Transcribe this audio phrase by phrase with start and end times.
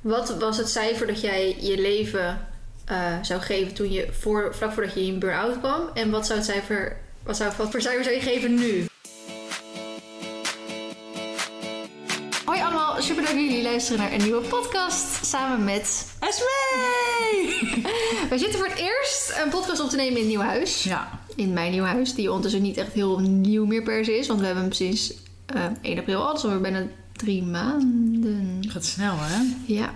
[0.00, 2.48] Wat was het cijfer dat jij je leven
[2.84, 5.82] eh, zou geven toen je voor, vlak voordat je in burn-out kwam?
[5.94, 8.86] En wat zou het cijfer, wat, zou, wat voor cijfer zou je geven nu?
[12.44, 17.82] Hoi allemaal, super leuk dat jullie luisteren naar een nieuwe podcast samen met Esmee!
[18.28, 20.82] Wij zitten voor het eerst een podcast op te nemen in een nieuw huis.
[20.82, 21.20] Ja.
[21.36, 24.26] In mijn nieuw huis, die ondertussen niet echt heel nieuw meer per se is.
[24.26, 25.14] Want we hebben hem sinds
[25.46, 26.86] eh 1 april al, dus alweer bijna
[27.20, 28.58] drie maanden.
[28.68, 29.42] Gaat snel, hè?
[29.66, 29.94] Ja.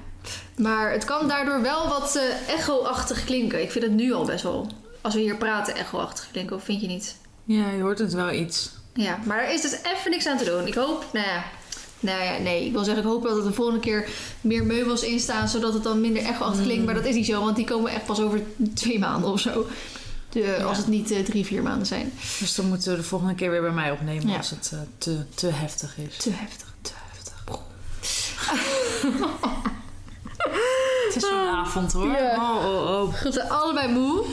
[0.57, 3.62] Maar het kan daardoor wel wat eh, echo-achtig klinken.
[3.62, 6.57] Ik vind het nu al best wel, als we hier praten, echo-achtig klinken.
[6.57, 7.17] Of vind je niet?
[7.45, 8.71] Ja, je hoort het wel iets.
[8.95, 10.67] Ja, maar er is dus even niks aan te doen.
[10.67, 11.45] Ik hoop, nou ja,
[12.00, 12.67] nou ja, nee.
[12.67, 14.09] Ik wil zeggen, ik hoop dat er de volgende keer
[14.40, 16.84] meer meubels in staan, zodat het dan minder echo-achtig klinkt.
[16.84, 18.43] Maar dat is niet zo, want die komen echt pas over
[18.75, 19.67] twee maanden of zo.
[20.29, 20.64] De, Ja.
[20.64, 22.12] Als het niet eh, drie, vier maanden zijn.
[22.39, 24.36] Dus dan moeten we de volgende keer weer bij mij opnemen Ja.
[24.36, 26.17] als het eh, te, te heftig is.
[26.17, 26.73] Te heftig.
[31.07, 32.06] het is zo'n avond hoor.
[32.06, 32.34] Ja.
[32.36, 33.22] Oh, oh, oh.
[33.22, 34.25] We zijn allebei moe.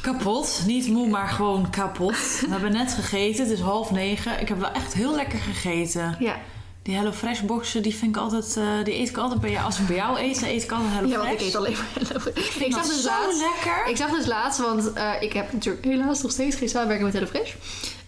[0.00, 0.62] Kapot.
[0.66, 2.40] Niet moe, maar gewoon kapot.
[2.40, 3.42] We hebben net gegeten.
[3.44, 4.40] Het is half negen.
[4.40, 6.16] Ik heb wel echt heel lekker gegeten.
[6.18, 6.36] Ja,
[6.82, 9.64] Die Hello Fresh boxen, die vind ik altijd, eh, die eet ik altijd bij jou.
[9.64, 11.28] Als ik bij jou eet, dan eet ik altijd Hello ja Fresh.
[11.28, 12.20] want ik eet alleen maar Hello
[12.66, 13.86] Ik zag dat dus zo laatst, lekker.
[13.86, 17.20] Ik zag dus laatst, want eh, ik heb natuurlijk helaas nog steeds geen samenwerking met
[17.20, 17.54] HelloFresh.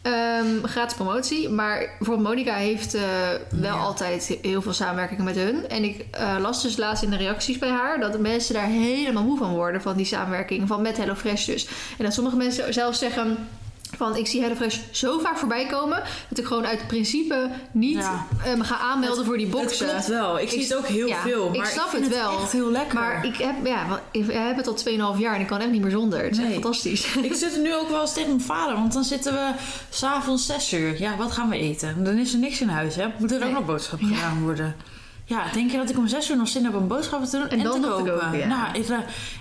[0.03, 1.49] Ehm gratis promotie.
[1.49, 3.03] Maar bijvoorbeeld Monica heeft eh,
[3.51, 3.83] wel Ja.
[3.83, 5.69] altijd heel veel samenwerkingen met hun.
[5.69, 9.23] En ik eh, las dus laatst in de reacties bij haar dat mensen daar helemaal
[9.25, 11.69] moe van worden van die samenwerking van met HelloFresh dus.
[11.99, 13.49] En dat sommige mensen zelfs zeggen
[13.97, 18.27] van ik zie HelloFresh zo vaak voorbij komen dat ik gewoon uit principe niet Ja.
[18.45, 19.87] eh, me ga aanmelden voor die boxen.
[19.87, 20.39] Het klopt wel.
[20.39, 21.49] Ik, zie het ook heel ja, veel.
[21.53, 22.39] ik Maar snap vind het wel.
[22.41, 22.95] echt heel lekker.
[22.99, 25.71] Maar ik heb, ja, want ik heb het al 2,5 jaar en ik kan echt
[25.71, 26.23] niet meer zonder.
[26.23, 27.15] Het is echt fantastisch.
[27.23, 29.51] Ik zit er nu ook wel eens tegen mijn vader, want dan zitten we
[29.91, 31.01] s'avonds 6 uur.
[31.01, 32.05] Ja, wat gaan we eten?
[32.05, 33.07] Dan is er niks in huis, hè?
[33.19, 34.77] Moet er ook nog boodschappen gedaan worden?
[35.25, 37.49] Ja, denk je dat ik om 6 uur nog zin heb om boodschappen te doen
[37.49, 38.39] en, En dan te te kopen?
[38.39, 38.47] ja.
[38.47, 38.87] Nou, ik,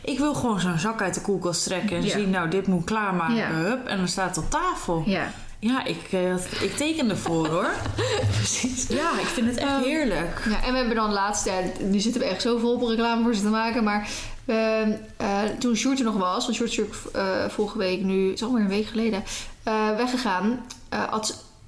[0.04, 2.10] ik wil gewoon zo'n zak uit de koelkast trekken en Ja.
[2.10, 3.48] zien, nou, dit moet klaarmaken, Ja.
[3.50, 5.04] hup, en dan staat het op tafel.
[5.06, 7.70] Ja, Ja, ik, eh, ik teken ervoor, hoor.
[8.38, 8.88] precies.
[8.88, 10.42] Ja, ik vind het echt Ehm, heerlijk.
[10.50, 13.24] Ja, en we hebben dan laatst, ja, nu zitten we echt zo vol op reclame
[13.24, 14.10] voor ze te maken, maar
[14.46, 15.28] ehm, eh,
[15.60, 18.62] toen Sjoerd er nog was, want Sjoerd is eh, vorige week nu, het is alweer
[18.64, 19.24] een week geleden,
[19.98, 20.66] weggegaan,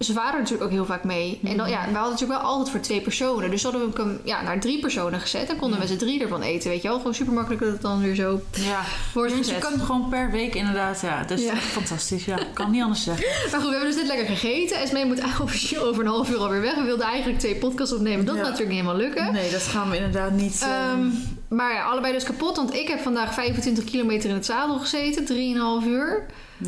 [0.03, 1.39] zijn vader natuurlijk ook heel vaak mee.
[1.43, 4.19] En dan, ja, we hadden natuurlijk wel altijd voor twee personen, dus hadden we hem
[4.23, 6.97] ja, naar drie personen gezet en konden we z'n drie ervan eten, weet je wel.
[6.97, 8.81] Gewoon super makkelijk dat het dan weer zo Ja,
[9.13, 9.69] wordt dus je gezet.
[9.69, 11.55] kan gewoon per week inderdaad, ja, dat is Ja.
[11.55, 12.25] fantastisch.
[12.25, 13.25] Ja, kan niet anders zeggen.
[13.51, 14.77] Maar goed, we hebben dus dit lekker gegeten.
[14.77, 16.75] Esmee moet eigenlijk officieel over een half uur alweer weg.
[16.75, 18.25] We wilden eigenlijk twee podcasts opnemen.
[18.25, 19.33] Dat gaat natuurlijk niet helemaal lukken.
[19.33, 20.61] Nee, dat gaan we inderdaad niet...
[20.61, 21.07] eh, Ehm,
[21.47, 22.55] maar ja, allebei dus kapot.
[22.55, 25.25] Want ik heb vandaag 25 kilometer in het zadel gezeten.
[25.25, 26.25] 3,5 uur.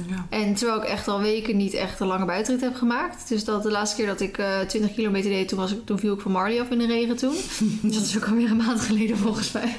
[0.10, 0.26] Ja.
[0.30, 3.28] En terwijl ik echt al weken niet echt een lange buitenrit heb gemaakt.
[3.30, 6.00] Dus dat de laatste keer dat ik eh 20 kilometer deed, toen, was ik, toen
[6.00, 7.36] viel ik van Marley af in de regen toen.
[7.82, 9.76] dus dat is ook alweer een maand geleden volgens mij.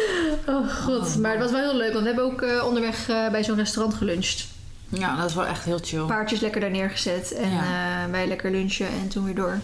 [0.46, 1.18] oh god.
[1.18, 1.92] Maar het was wel heel leuk.
[1.92, 4.46] Want we hebben ook eh, onderweg eh, bij zo'n restaurant geluncht.
[4.88, 6.04] ja, dat is wel echt heel chill.
[6.04, 7.32] Paardjes lekker daar neergezet.
[7.32, 8.06] En Ja.
[8.10, 9.58] wij lekker lunchen en toen weer door.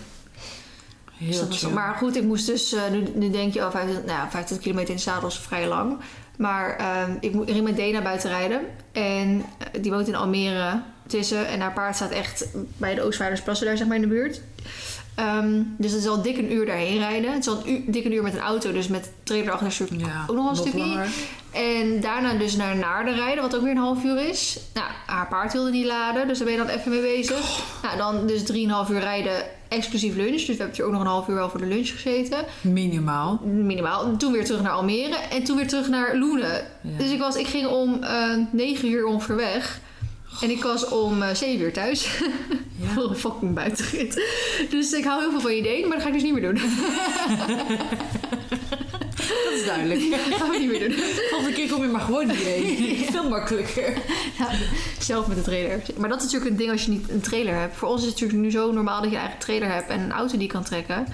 [1.19, 1.71] Dus Heel was- chill.
[1.71, 2.75] maar goed, ik moest dus...
[2.91, 5.69] nu, nu denk je, oh, 25, nou, ja, 25 kilometer in de zadel is vrij
[5.69, 5.97] lang.
[6.43, 8.61] Maar ehm, ik, moet, ik ging met Dena buiten rijden.
[8.93, 11.47] En eh, die woont in Almere tussen.
[11.47, 14.41] En haar paard staat echt bij de Oostvaardersplassen daar, zeg maar, in de buurt.
[15.15, 17.33] Ehm, dus het is al dik een uur daarheen rijden.
[17.33, 18.73] Het is al een uur, dik een uur met een auto.
[18.73, 20.79] Dus met trailer achter ja, ook nog een stukje.
[20.79, 21.09] langer.
[21.51, 24.61] En daarna dus naar Naarden rijden, wat ook weer een half uur is.
[24.75, 27.63] Nou, haar paard wilde niet laden, dus daar ben je dan even mee bezig.
[27.83, 30.31] Nou, dan dus 3,5 uur rijden, exclusief lunch.
[30.31, 32.45] Dus we hebben hier ook nog een half uur wel voor de lunch gezeten.
[32.61, 33.41] Minimaal.
[33.45, 34.05] Minimaal.
[34.05, 36.67] En Toen weer terug naar Almere en toen weer terug naar Loenen.
[36.81, 36.99] Ja.
[36.99, 39.81] Dus ik, was, ik ging om eh 9 uur ongeveer weg.
[40.41, 42.19] En ik was om eh 7 uur thuis.
[42.81, 42.89] Ja.
[42.95, 44.27] Voor een fucking buitenrit.
[44.71, 46.55] Dus ik hou heel veel van je idee, maar dat ga ik dus niet meer
[46.55, 46.61] doen.
[49.53, 50.11] Dat is duidelijk.
[50.11, 50.99] Dat gaan we niet meer doen.
[51.31, 52.97] Volgende keer kom je maar gewoon hierheen.
[53.13, 53.93] Veel makkelijker.
[54.39, 54.49] Ja,
[54.99, 55.83] zelf met de trailer.
[55.97, 57.77] Maar dat is natuurlijk een ding als je niet een trailer hebt.
[57.77, 60.01] Voor ons is het natuurlijk nu zo normaal dat je een eigen trailer hebt en
[60.01, 61.07] een auto die kan trekken.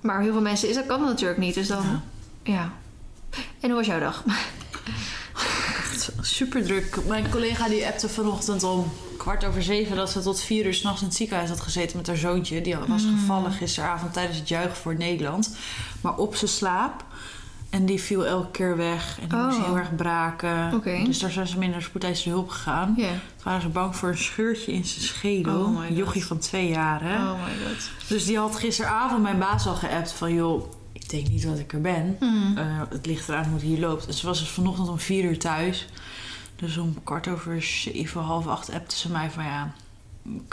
[0.00, 1.54] Maar heel veel mensen is dat kan dat natuurlijk niet.
[1.54, 2.02] Dus dan,
[2.42, 2.52] Ja.
[2.52, 2.72] ja.
[3.60, 4.24] En hoe was jouw dag?
[6.20, 6.98] Super druk.
[7.06, 9.96] Mijn collega die appte vanochtend om kwart over zeven...
[9.96, 12.60] dat ze tot vier uur s'nachts in het ziekenhuis had gezeten met haar zoontje.
[12.60, 15.56] Die was gevallen gisteravond tijdens het juichen voor Nederland.
[16.00, 17.04] Maar op zijn slaap.
[17.72, 19.18] En die viel elke keer weg.
[19.20, 19.44] En die Oh.
[19.46, 20.82] moest heel erg braken.
[21.04, 22.94] Dus daar zijn ze mee naar spoedeisende hulp gegaan.
[22.96, 23.06] Toen
[23.42, 25.64] waren ze bang voor een scheurtje in zijn schedel.
[25.64, 27.14] Oh Een jochie van twee jaar, hè?
[27.16, 27.90] Oh my god.
[28.08, 30.34] Dus die had gisteravond mijn baas al geappt van...
[30.34, 32.16] joh, ik denk niet dat ik er ben.
[32.20, 32.58] Hmm.
[32.58, 34.06] Eh, het ligt eraan hoe het hier loopt.
[34.06, 35.86] En ze was dus vanochtend om vier uur thuis.
[36.56, 39.44] Dus om kwart over zeven, half acht appte ze mij van...
[39.44, 39.72] ja,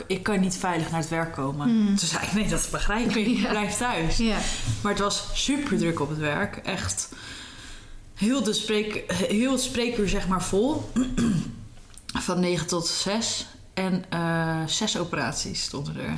[0.08, 1.68] ik kan niet veilig naar het werk komen.
[1.70, 1.86] Hmm.
[1.86, 3.28] Toen zei ik, nee, dat begrijp ik.
[3.40, 3.50] Ja.
[3.50, 4.18] Blijf thuis.
[4.18, 4.38] Ja.
[4.82, 6.56] Maar het was super druk op het werk.
[6.58, 7.10] Echt
[8.16, 10.92] heel, de spreek, heel het spreekuur zeg maar vol.
[12.26, 13.48] Van 9 tot 6.
[13.74, 16.14] En eh, zes operaties stonden er.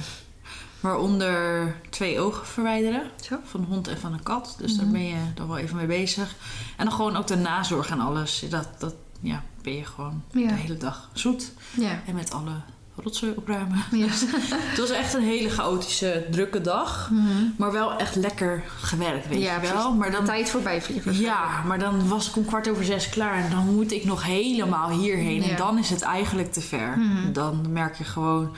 [0.79, 3.03] Waaronder twee ogen verwijderen.
[3.21, 3.37] Zo.
[3.45, 4.55] Van een hond en van een kat.
[4.59, 4.81] Dus Mhm.
[4.81, 6.35] daar ben je dan wel even mee bezig.
[6.77, 8.43] En dan gewoon ook de nazorg en alles.
[8.49, 10.47] Dat, dat ja, ben je gewoon Ja.
[10.47, 11.51] de hele dag zoet.
[11.71, 12.01] Ja.
[12.05, 12.51] En met alle
[12.95, 13.83] rotzooi opruimen.
[13.91, 14.05] Ja.
[14.71, 17.09] Het was echt een hele chaotische, drukke dag.
[17.57, 19.75] Maar wel echt lekker gewerkt, weet Ja, je precies.
[19.77, 19.93] wel.
[19.93, 21.19] Maar dan, Tijd voorbij vliegen.
[21.19, 23.35] ja, maar dan was ik om kwart over zes klaar.
[23.43, 25.41] En dan moet ik nog helemaal hierheen.
[25.43, 25.49] Ja.
[25.49, 26.97] En dan is het eigenlijk te ver.
[26.97, 27.31] Mhm.
[27.33, 28.55] Dan merk je gewoon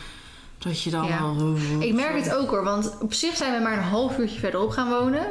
[0.58, 1.18] dat je dan Ja.
[1.18, 1.56] al...
[1.80, 4.70] Ik merk het ook hoor, want op zich zijn we maar een half uurtje verderop
[4.72, 5.26] gaan wonen.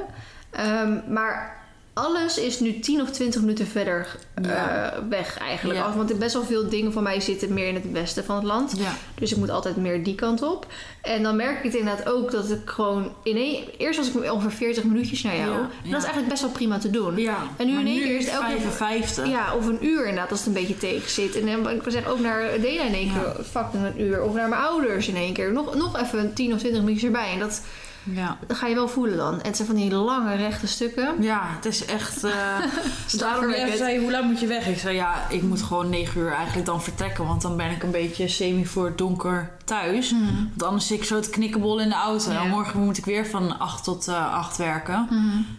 [0.50, 1.61] Ehm, maar
[1.94, 5.78] alles is nu 10 of 20 minuten verder eh, weg eigenlijk.
[5.78, 5.96] Ja.
[5.96, 8.44] Want er best wel veel dingen van mij zitten meer in het westen van het
[8.44, 8.72] land.
[8.78, 10.66] Ja, Dus ik moet altijd meer die kant op.
[11.02, 13.64] En dan merk ik het inderdaad ook dat ik gewoon in één...
[13.78, 15.50] Eerst was ik ongeveer 40 minuutjes naar jou.
[15.52, 17.16] En dat is eigenlijk best wel prima te doen.
[17.16, 17.36] ja.
[17.56, 19.26] En nu Maar in één keer is het elke keer- 55.
[19.28, 21.40] Ja, of een uur inderdaad, als het een beetje tegen zit.
[21.40, 24.22] En dan, ik zeg ook naar Dela in één keer fucking een uur.
[24.22, 25.52] Of naar mijn ouders in één keer.
[25.52, 27.32] Nog, nog even 10 of 20 minuutjes erbij.
[27.32, 27.62] En dat,
[28.02, 28.38] Ja.
[28.46, 29.40] dat ga je wel voelen dan.
[29.40, 31.22] En het zijn van die lange rechte stukken.
[31.22, 32.25] Ja, het is echt...
[32.25, 32.62] eh Daarom
[33.06, 33.76] Slaapverwekkend.
[33.78, 34.66] zei, hoe laat moet je weg?
[34.66, 37.26] Ik zei, ja, ik moet gewoon negen uur eigenlijk dan vertrekken.
[37.26, 40.10] Want dan ben ik een beetje semi voor het donker thuis.
[40.50, 42.32] Want anders zit ik zo te knikkenbol in de auto.
[42.32, 42.42] Ja.
[42.42, 45.08] En morgen moet ik weer van 8 tot eh 8 werken.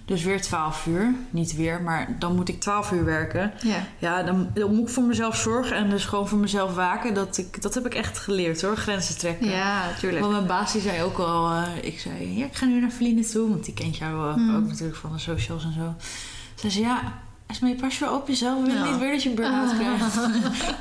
[0.06, 1.14] Dus weer 12 uur.
[1.30, 3.52] Niet weer, maar dan moet ik 12 uur werken.
[3.62, 3.76] Ja.
[3.98, 7.14] Ja, dan, dan moet ik voor mezelf zorgen en dus gewoon voor mezelf waken.
[7.14, 9.50] Dat, ik, dat heb ik echt geleerd hoor, grenzen trekken.
[9.50, 10.22] ja, natuurlijk.
[10.22, 12.90] Want mijn baas die zei ook al, eh, ik zei, ja, ik ga nu naar
[12.90, 13.50] Feline toe.
[13.50, 14.56] Want die kent jou eh, Hmm.
[14.56, 15.96] ook natuurlijk van de socials en zo.
[16.56, 17.14] Ze zei, ja,
[17.54, 18.60] Esmee, pas je wel op jezelf.
[18.62, 18.92] We willen Ja.
[18.92, 20.18] niet weer dat je een burn-out krijgt.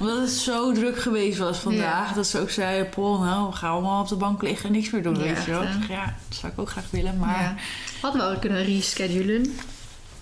[0.01, 2.13] Omdat het zo druk geweest was vandaag.
[2.13, 4.91] Dat ze ook zei, Paul, nou, we gaan allemaal op de bank liggen en niks
[4.91, 5.61] meer doen, Ja, weet je wel.
[5.61, 5.67] hè?
[5.67, 7.63] Ik zeg, ja, dat zou ik ook graag willen, maar.
[8.01, 9.55] Hadden we ook kunnen reschedulen.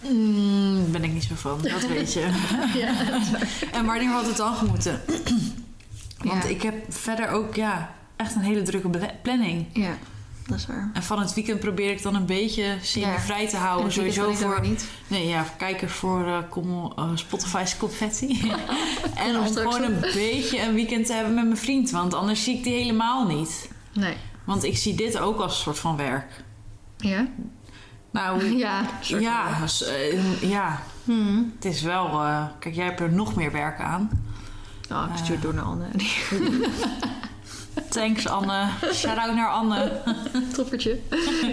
[0.08, 1.58] mm, ben ik niet zo van.
[1.62, 2.28] Dat weet je.
[2.78, 2.92] ja,
[3.72, 5.00] en wanneer had het dan gemoeten?
[6.22, 8.88] Want ik heb verder ook, ja, echt een hele drukke
[9.22, 9.66] planning.
[9.72, 9.98] ja,
[10.50, 10.90] dat is waar.
[10.92, 13.86] En van het weekend probeer ik dan een beetje semi-vrij te En houden.
[13.94, 14.88] weekend Sowieso voor, niet.
[15.06, 18.52] nee, ja, kijkers voor eh, kom, eh, Spotify's confetti.
[19.26, 21.90] en om gewoon een beetje een weekend te hebben met mijn vriend.
[21.90, 23.70] Want anders zie ik die helemaal niet.
[23.92, 24.14] Nee.
[24.44, 26.44] Want ik zie dit ook als een soort van werk.
[26.96, 27.26] Ja?
[28.10, 28.82] Nou, Ja.
[29.00, 31.52] ja, als, eh, ja, Hmm.
[31.54, 32.20] het is wel...
[32.58, 34.10] kijk, jij hebt er nog meer werk aan.
[34.92, 35.86] Oh, ik stuur door naar Anne.
[37.90, 38.68] Thanks Anne.
[38.94, 39.92] Shout-out naar Anne.
[40.54, 40.98] Toppertje.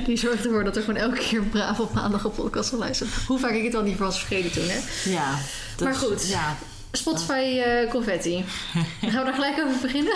[0.05, 3.13] Die zorgt ervoor dat er gewoon elke keer braaf op maandag een podcast zal luisteren.
[3.27, 4.79] Hoe vaak ik het al niet was vergeten toen, hè?
[5.11, 5.37] Ja.
[5.83, 6.27] Maar goed.
[6.27, 6.57] Ja.
[6.91, 8.45] Spotify eh, confetti.
[9.01, 10.13] Gaan we daar gelijk over beginnen?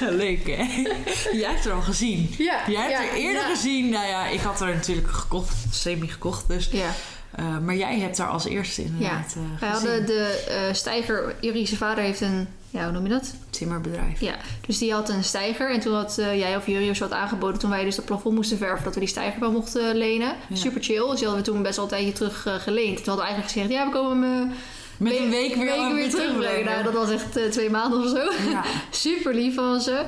[0.24, 0.84] Leuk, hè?
[1.32, 2.34] Jij hebt er al gezien.
[2.38, 2.62] Ja.
[2.66, 3.48] Jij hebt ja, er eerder ja.
[3.48, 3.88] gezien.
[3.88, 6.48] Nou ja, ik had er natuurlijk gekocht, semi gekocht.
[6.48, 6.90] Dus, Ja.
[7.40, 11.34] Eh, maar jij hebt er als eerste inderdaad eh Wij hadden de eh stijger...
[11.40, 12.48] Jurie, vader heeft een...
[12.70, 13.34] Ja, hoe noem je dat?
[13.50, 14.20] timmerbedrijf.
[14.20, 14.34] Ja,
[14.66, 15.70] dus die had een stijger.
[15.70, 16.64] En toen had jij of
[16.96, 17.60] zo had aangeboden...
[17.60, 18.84] toen wij dus het plafond moesten verven...
[18.84, 20.32] dat we die stijger wel mochten lenen.
[20.48, 20.56] Ja.
[20.56, 21.08] Super chill.
[21.08, 22.96] Dus die hadden we toen best wel een tijdje terug geleend.
[22.96, 23.70] Toen hadden we eigenlijk gezegd...
[23.70, 24.56] ja, we komen eh,
[24.96, 26.64] Met een week weer, weken weer terugbrengen.
[26.64, 28.50] Nou, dat was echt twee maanden of zo.
[28.50, 28.64] Ja.
[28.90, 30.04] Super lief van ze.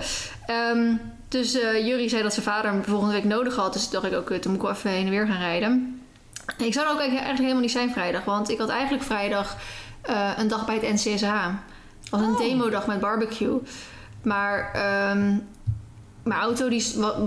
[0.46, 0.94] Ehm,
[1.28, 1.52] dus
[1.84, 3.72] Jurie zei dat zijn vader hem volgende week nodig had.
[3.72, 6.01] Dus toen dacht ik ook, toen moet ik wel even heen en weer gaan rijden.
[6.58, 8.24] Ik zou er ook eigenlijk helemaal niet zijn vrijdag.
[8.24, 9.56] Want ik had eigenlijk vrijdag
[10.02, 11.32] eh, een dag bij het NCSH.
[12.10, 12.38] Was een Oh.
[12.38, 13.58] demodag met barbecue.
[14.22, 15.36] Maar ehm,
[16.22, 16.78] mijn auto die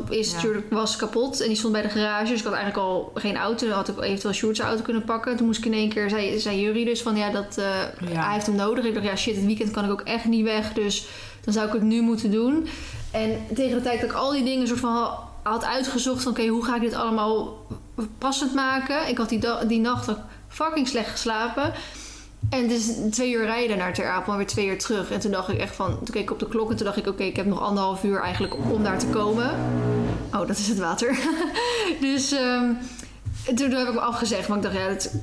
[0.09, 0.35] is, Ja.
[0.35, 1.41] natuurlijk, was kapot.
[1.41, 2.29] En die stond bij de garage.
[2.31, 3.67] Dus ik had eigenlijk al geen auto.
[3.67, 5.35] Dan had ik eventueel Sjoerd's auto kunnen pakken.
[5.37, 7.65] Toen moest ik in één keer, zei, zei Jurie dus van ja, dat, eh,
[8.11, 8.23] Ja.
[8.23, 8.85] hij heeft hem nodig.
[8.85, 10.73] Ik dacht ja shit, het weekend kan ik ook echt niet weg.
[10.73, 11.07] Dus
[11.41, 12.67] dan zou ik het nu moeten doen.
[13.11, 15.09] En tegen de tijd dat ik al die dingen soort van
[15.51, 17.65] had uitgezocht van oké, hoe ga ik dit allemaal
[18.17, 19.07] passend maken.
[19.07, 21.73] Ik had die, die nacht ook fucking slecht geslapen.
[22.49, 25.11] En is twee uur rijden naar Ter Apel en weer twee uur terug.
[25.11, 26.97] En toen dacht ik echt van, toen keek ik op de klok en toen dacht
[26.97, 29.49] ik oké, ik heb nog anderhalf uur eigenlijk om daar te komen.
[30.33, 31.17] Oh, dat is het water.
[32.01, 32.73] dus ehm,
[33.55, 35.13] toen heb ik me afgezegd, maar ik dacht ja, het,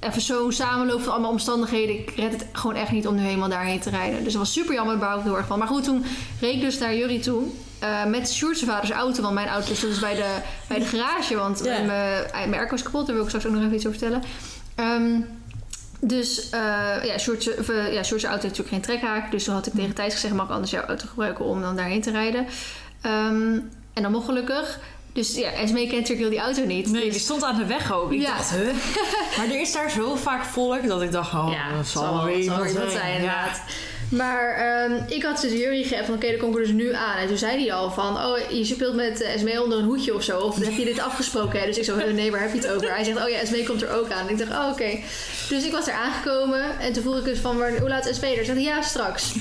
[0.00, 1.98] even zo samenloop van allemaal omstandigheden.
[1.98, 4.24] Ik red het gewoon echt niet om nu helemaal daarheen te rijden.
[4.24, 5.58] Dus dat was super jammer, daar ik heel erg van.
[5.58, 6.04] Maar goed, toen
[6.40, 7.42] reed ik dus naar Jurie toe.
[7.80, 10.34] Eh, met Sjoerd's vaders auto, want mijn auto stond dus bij de,
[10.68, 11.36] bij de garage.
[11.36, 11.82] Want Ja.
[11.82, 11.86] mijn,
[12.32, 14.24] mijn airco was kapot, daar wil ik straks ook nog even iets over vertellen.
[14.74, 15.20] Ehm,
[16.00, 17.46] dus eh ja, eh, ja, Sjoerd's
[18.24, 19.30] auto heeft natuurlijk geen trekhaak.
[19.30, 21.76] Dus toen had ik tegen Thijs gezegd, mag ik anders jouw auto gebruiken om dan
[21.76, 22.46] daarheen te rijden.
[23.00, 23.58] Ehm,
[23.94, 24.78] en dan mocht gelukkig.
[25.12, 26.90] Dus ja, Esmee kent natuurlijk heel die auto niet.
[26.90, 28.12] Nee, Dus- die stond aan de weg ook.
[28.12, 28.36] Ik Ja.
[28.36, 28.74] dacht, huh?
[29.36, 32.24] Maar er is daar zo vaak volk dat ik dacht, oh, ja, dat zal wel
[32.24, 33.48] weer iemand zijn, Ja.
[34.10, 36.92] Maar ehm, ik had dus Jury geappt van oké, dan kom ik er dus nu
[36.92, 37.16] aan.
[37.16, 40.14] En toen zei hij al van, oh, je speelt met uh, Esmee onder een hoedje
[40.14, 40.38] of zo.
[40.38, 41.60] Of heb je dit afgesproken?
[41.60, 41.66] Hè?
[41.66, 42.94] Dus ik zo, nee, waar heb je het over?
[42.94, 44.26] Hij zegt, oh ja, Esmee komt er ook aan.
[44.26, 44.98] En ik dacht, oh oké.
[45.48, 46.80] Dus ik was er aangekomen.
[46.80, 48.44] En toen vroeg ik dus van, waar, hoe laat Esmee er?
[48.44, 49.32] Ze zei, ja, straks.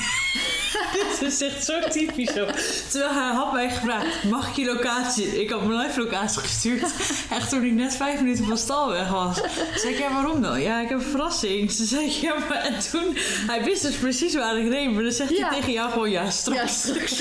[1.20, 2.46] Dit is echt zo typisch zo.
[2.90, 5.42] Terwijl hij had mij gevraagd, mag ik je locatie?
[5.42, 6.94] Ik had mijn live locatie gestuurd.
[7.30, 9.38] Echt toen ik net vijf minuten van stal weg was.
[9.76, 10.62] Zei ik, ja, waarom dan?
[10.62, 11.72] Ja, ik heb een verrassing.
[11.72, 13.18] Ze zei, ja, maar en toen...
[13.48, 14.92] Hij wist dus precies waar ik reed.
[14.94, 15.48] Maar dan zegt Ja.
[15.50, 16.60] hij tegen jou gewoon, ja, straks.
[16.62, 17.18] Ja, straks.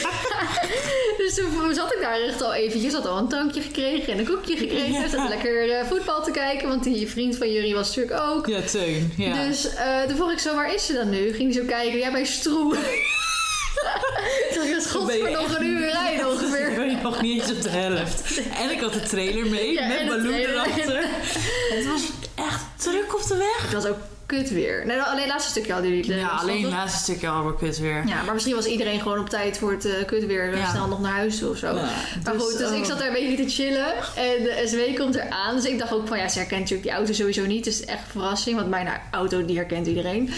[1.18, 2.92] dus toen zat ik daar echt al eventjes.
[2.92, 4.92] Had al een drankje gekregen en een koekje gekregen.
[4.92, 5.08] Ja.
[5.08, 6.68] Zat lekker eh, voetbal te kijken.
[6.68, 8.46] Want die vriend van Jury was natuurlijk ook.
[8.46, 9.12] Ja, Teun.
[9.16, 9.46] Ja.
[9.46, 11.32] Dus eh, toen vroeg ik zo, waar is ze dan nu?
[11.34, 12.76] Ging hij zo kijken, ja, bij Stroe.
[14.54, 16.74] Toen dacht ik, je voor nog een uur rijden Ik ongeveer.
[16.76, 18.40] ben nog niet eens op de helft.
[18.62, 21.04] En ik had de trailer mee, Ja, met Baloo erachter.
[21.74, 22.02] Het was
[22.78, 23.62] druk op de weg.
[23.62, 24.86] Het was ook kut weer.
[24.86, 26.14] Nee, alleen het laatste stukje hadden jullie.
[26.14, 28.06] Ja, alleen het laatste stukje al weer kut weer.
[28.06, 30.56] Ja, maar misschien was iedereen gewoon op tijd voor het eh kut weer.
[30.56, 30.70] Ja.
[30.70, 31.66] Snel nog naar huis of zo.
[31.66, 31.72] Ja,
[32.24, 32.84] maar dus, goed, dus ik oh.
[32.84, 33.94] zat daar een beetje te chillen.
[34.16, 35.56] En de SW komt eraan.
[35.56, 37.64] Dus ik dacht ook van ja, ze herkent natuurlijk die auto sowieso niet.
[37.64, 38.56] Dus echt een verrassing.
[38.56, 40.30] Want mijn auto die herkent iedereen.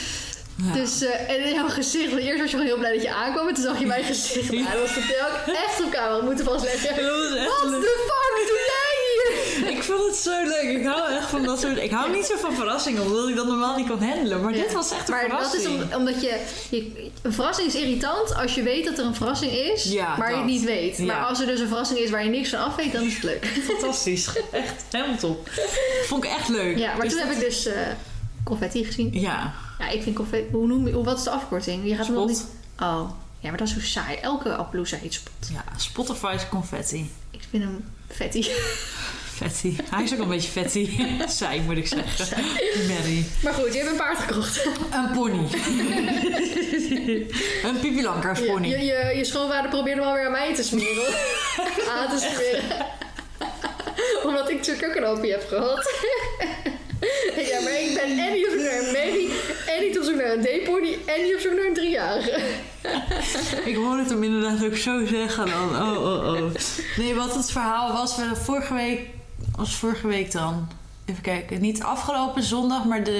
[0.66, 0.72] Ja.
[0.72, 3.14] Dus eh, en in jouw gezicht, want eerst was je gewoon heel blij dat je
[3.14, 3.48] aankwam.
[3.48, 4.52] En toen zag je mijn gezicht.
[4.52, 5.04] Ja, dat was ik
[5.46, 6.96] echt op camera moeten vastleggen.
[6.96, 7.80] Dat What leuk.
[7.80, 9.76] the fuck doe jij hier?
[9.76, 10.76] Ik vond het zo leuk.
[10.78, 11.78] Ik hou echt van dat soort...
[11.78, 14.42] Ik hou niet zo van verrassingen, omdat ik dat normaal niet kan handelen.
[14.42, 15.92] Maar dit was echt een maar dat is verrassing.
[15.92, 17.10] om- omdat je, je...
[17.22, 20.36] Een verrassing is irritant als je weet dat er een verrassing is, Ja, maar je
[20.36, 20.96] het niet weet.
[20.96, 21.04] Ja.
[21.04, 23.14] Maar als er dus een verrassing is waar je niks van af weet, dan is
[23.14, 23.46] het leuk.
[23.46, 24.26] Fantastisch.
[24.50, 25.48] Echt helemaal top.
[26.06, 26.78] Vond ik echt leuk.
[26.78, 27.74] Ja, maar Dus toen dat- heb ik dus eh,
[28.44, 29.08] confetti gezien.
[29.12, 30.48] Ja, Ja, ik vind confetti...
[30.52, 30.92] Hoe noem je...
[30.92, 31.88] Hoe, wat is de afkorting?
[31.88, 32.28] Je gaat Spot.
[32.28, 32.46] niet...
[32.80, 33.10] Oh.
[33.42, 34.16] Ja, maar dat is zo saai.
[34.16, 35.32] Elke Appaloosa heet spot.
[35.52, 37.10] ja, Spotify's confetti.
[37.30, 38.40] Ik vind hem vetti.
[39.90, 41.06] Hij is ook een beetje vetti.
[41.28, 42.44] Zij, moet ik zeggen.
[42.88, 43.24] Mary.
[43.42, 44.66] Maar goed, je hebt een paard gekocht.
[44.92, 45.38] Een pony.
[47.64, 48.06] een Pipi
[48.46, 48.68] pony.
[48.68, 51.14] je, je, je schoonvader probeerde hem alweer aan mij te smeren.
[51.96, 52.86] aan te smeren.
[54.24, 55.90] Omdat ik natuurlijk ook een opie heb gehad.
[57.36, 59.28] ja, maar ik ben en niet op zoek naar een Mary,
[59.66, 62.40] en niet op zoek naar een D-pony, en niet op zoek naar een driejarige.
[63.64, 65.82] Ik hoorde het hem inderdaad ook zo zeggen dan.
[65.82, 66.50] Oh, oh, oh.
[66.96, 69.00] Nee, wat het verhaal was, we vorige week...
[69.56, 70.68] Was vorige week dan?
[71.04, 71.60] Even kijken.
[71.60, 73.10] Niet afgelopen zondag, maar de...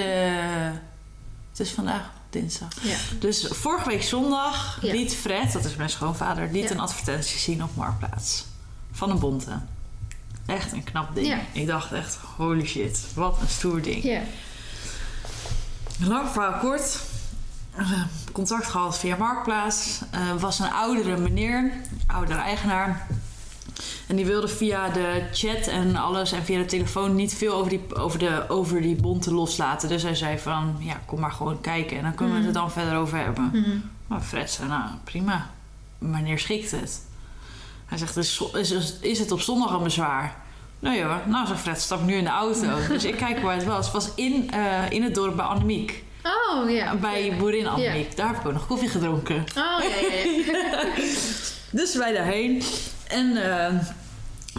[1.50, 2.68] Het is vandaag dinsdag.
[2.82, 2.96] Ja.
[3.18, 4.92] Dus vorige week zondag Ja.
[4.92, 6.70] liet Fred, dat is mijn schoonvader, liet Ja.
[6.70, 8.44] een advertentie zien op Marktplaats.
[8.92, 9.60] Van een bonte.
[10.46, 11.26] Echt een knap ding.
[11.26, 11.38] Ja.
[11.52, 14.02] Ik dacht echt, holy shit, wat een stoer ding.
[14.02, 14.20] Ja.
[15.98, 16.98] Lang verhaal kort.
[17.74, 17.92] Eh,
[18.32, 20.00] contact gehad via Marktplaats.
[20.10, 21.72] Eh, was een oudere meneer,
[22.06, 23.06] oudere eigenaar.
[24.10, 27.70] En die wilde via de chat en alles en via de telefoon niet veel over
[27.70, 29.88] die, over de, over die bonten loslaten.
[29.88, 32.60] Dus hij zei van, ja, kom maar gewoon kijken en dan kunnen we het er
[32.60, 33.50] dan verder over hebben.
[33.52, 33.70] Mhm.
[34.06, 35.50] Maar Fred zei, nou, prima.
[35.98, 37.06] Wanneer schikt het?
[37.86, 40.36] Hij zegt, is, is, is het op zondag al bezwaar?
[40.78, 42.68] Nou ja, nou zegt Fred, stap nu in de auto.
[42.88, 43.84] dus ik kijk waar het was.
[43.84, 46.04] Het was in, eh, in het dorp bij Annemiek.
[46.22, 46.94] Oh, ja.
[46.94, 48.16] Bij boerin Annemiek.
[48.16, 49.36] Daar heb ik ook nog koffie gedronken.
[49.36, 50.84] Oh, ja, ja, ja.
[51.80, 52.62] Dus wij daarheen.
[53.08, 53.74] En eh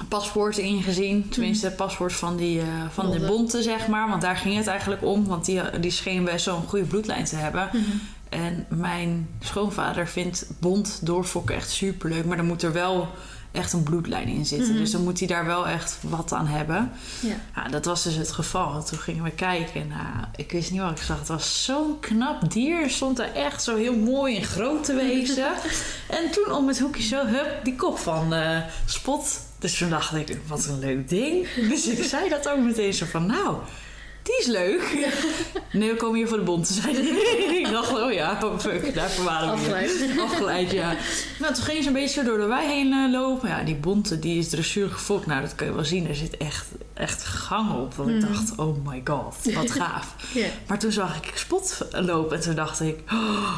[0.07, 1.29] paspoort ingezien.
[1.29, 3.61] Tenminste, het paspoort van, die, eh, van de Bonte.
[3.61, 4.09] zeg maar.
[4.09, 5.27] Want daar ging het eigenlijk om.
[5.27, 7.69] Want die, die scheen best zo'n goede bloedlijn te hebben.
[7.73, 7.81] Mhm.
[8.29, 12.25] En mijn schoonvader vindt bont doorfokken echt superleuk.
[12.25, 13.09] Maar dan moet er wel
[13.51, 14.69] echt een bloedlijn in zitten.
[14.69, 14.77] Mhm.
[14.77, 16.91] Dus dan moet hij daar wel echt wat aan hebben.
[17.19, 17.35] Ja.
[17.55, 18.75] Ja, dat was dus het geval.
[18.75, 19.81] En Toen gingen we kijken.
[19.81, 19.91] En
[20.35, 21.19] ik wist niet wat ik zag.
[21.19, 22.89] Het was zo'n knap dier.
[22.89, 25.47] Stond er echt zo heel mooi en groot te wezen.
[26.19, 29.49] en toen om het hoekje zo, hup, die kop van eh, Spot.
[29.61, 31.47] Dus toen dacht ik, wat een leuk ding.
[31.69, 33.57] Dus ik zei dat ook meteen zo van, nou,
[34.23, 35.09] die is leuk.
[35.73, 36.95] Nee, we komen hier voor de bond te zijn.
[37.59, 39.53] ik dacht, oh ja, oh fuck, daarvoor waren we.
[39.53, 40.19] Afgeleid.
[40.19, 40.95] Afgeleid, ja.
[41.39, 43.49] Nou, toen ging ze een beetje door de wei heen eh, lopen.
[43.49, 45.25] Ja, die bonte, die is dressuur gefokt.
[45.25, 46.07] Nou, dat kun je wel zien.
[46.07, 47.95] Er zit echt, echt gang op.
[47.95, 48.33] Dat ik Mhm.
[48.33, 50.15] dacht, oh my god, wat gaaf.
[50.67, 52.37] Maar toen zag ik Spot lopen.
[52.37, 53.55] En toen dacht ik, oh,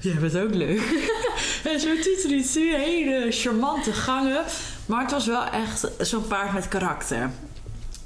[0.00, 0.82] jij bent ook leuk.
[1.72, 4.44] en zo tutelietu, hele charmante gangen.
[4.86, 7.30] Maar het was wel echt zo'n paard met karakter.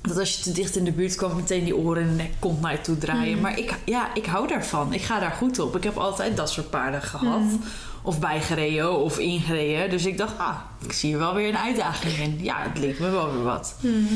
[0.01, 2.33] Dat als je te dicht in de buurt kwam, meteen die oren en de nek
[2.39, 3.33] komt naar je toe draaien.
[3.33, 3.41] Mhm.
[3.41, 4.93] Maar ik, ja, ik hou daarvan.
[4.93, 5.77] Ik ga daar goed op.
[5.77, 7.41] Ik heb altijd dat soort paarden gehad.
[7.41, 7.55] Mhm.
[8.03, 9.91] Of bijgereden of ingereden.
[9.91, 12.45] Dus ik dacht, ah, ik zie er wel weer een uitdaging in.
[12.45, 13.75] Ja, het leek me wel weer wat.
[13.81, 14.15] Mhm.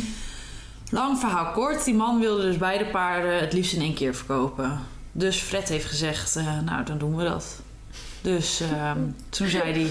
[0.90, 1.85] Lang verhaal kort.
[1.85, 4.81] Die man wilde dus beide paarden het liefst in één keer verkopen.
[5.12, 7.61] Dus Fred heeft gezegd, eh, nou, dan doen we dat.
[8.22, 8.98] Dus ehm,
[9.28, 9.90] toen zei hij...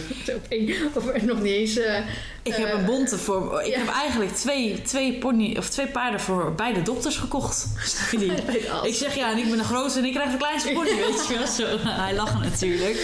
[0.93, 1.77] Of nog niet eens...
[1.77, 1.97] eh,
[2.43, 3.61] Ik heb een bonte voor...
[3.61, 3.79] Ik ja.
[3.79, 7.67] heb eigenlijk twee, twee, pony, of twee paarden voor beide dokters gekocht.
[8.11, 8.31] die.
[8.89, 11.27] Ik zeg ja, en ik ben de grootste en ik krijg de kleinste pony, weet
[11.27, 11.47] je wel.
[11.47, 12.97] Zo, hij lacht natuurlijk.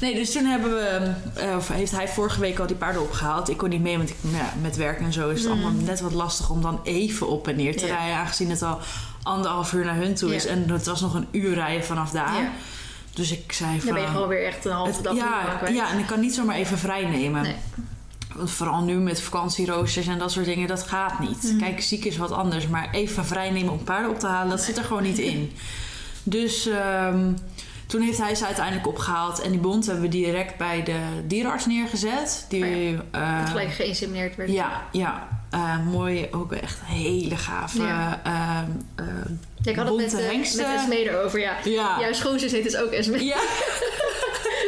[0.00, 3.48] Nee, dus toen hebben we, eh, of heeft hij vorige week al die paarden opgehaald.
[3.48, 6.00] Ik kon niet mee, want ik, ja, met werk en zo is het allemaal net
[6.00, 7.90] wat lastig om dan even op en neer te Mm.
[7.90, 7.96] Ja.
[7.96, 8.16] rijden.
[8.16, 8.78] Aangezien het al
[9.22, 10.46] anderhalf uur naar hun toe is.
[10.46, 12.34] En het was nog een uur rijden vanaf daar.
[12.42, 12.50] Ja.
[13.16, 13.86] Dus ik zei van...
[13.86, 16.34] Dan ben je gewoon weer echt een halve dag ja, ja, en ik kan niet
[16.34, 17.42] zomaar even vrij nemen.
[17.42, 17.54] Nee.
[18.34, 21.42] Want Vooral nu met vakantieroosters en dat soort dingen, dat gaat niet.
[21.42, 21.58] Mhm.
[21.58, 22.68] Kijk, ziek is wat anders.
[22.68, 25.52] Maar even vrij nemen om paarden op te halen, dat zit er gewoon niet in.
[26.22, 27.32] Dus ehm,
[27.86, 29.40] toen heeft hij ze uiteindelijk opgehaald.
[29.40, 32.46] En die bond hebben we direct bij de dierenarts neergezet.
[32.48, 34.50] Die, Oh eh, Dat gelijk geïnsemineerd werd.
[34.50, 35.28] ja, ja.
[35.50, 37.82] Eh, mooi, ook echt hele gave.
[37.82, 38.20] Ja.
[38.24, 39.04] eh,
[39.62, 41.56] Ja, ik had het met, eh, met Esmee erover, ja.
[41.64, 42.00] ja.
[42.00, 43.24] Jouw schoonzus heet dus ook Esmee.
[43.24, 43.38] ja.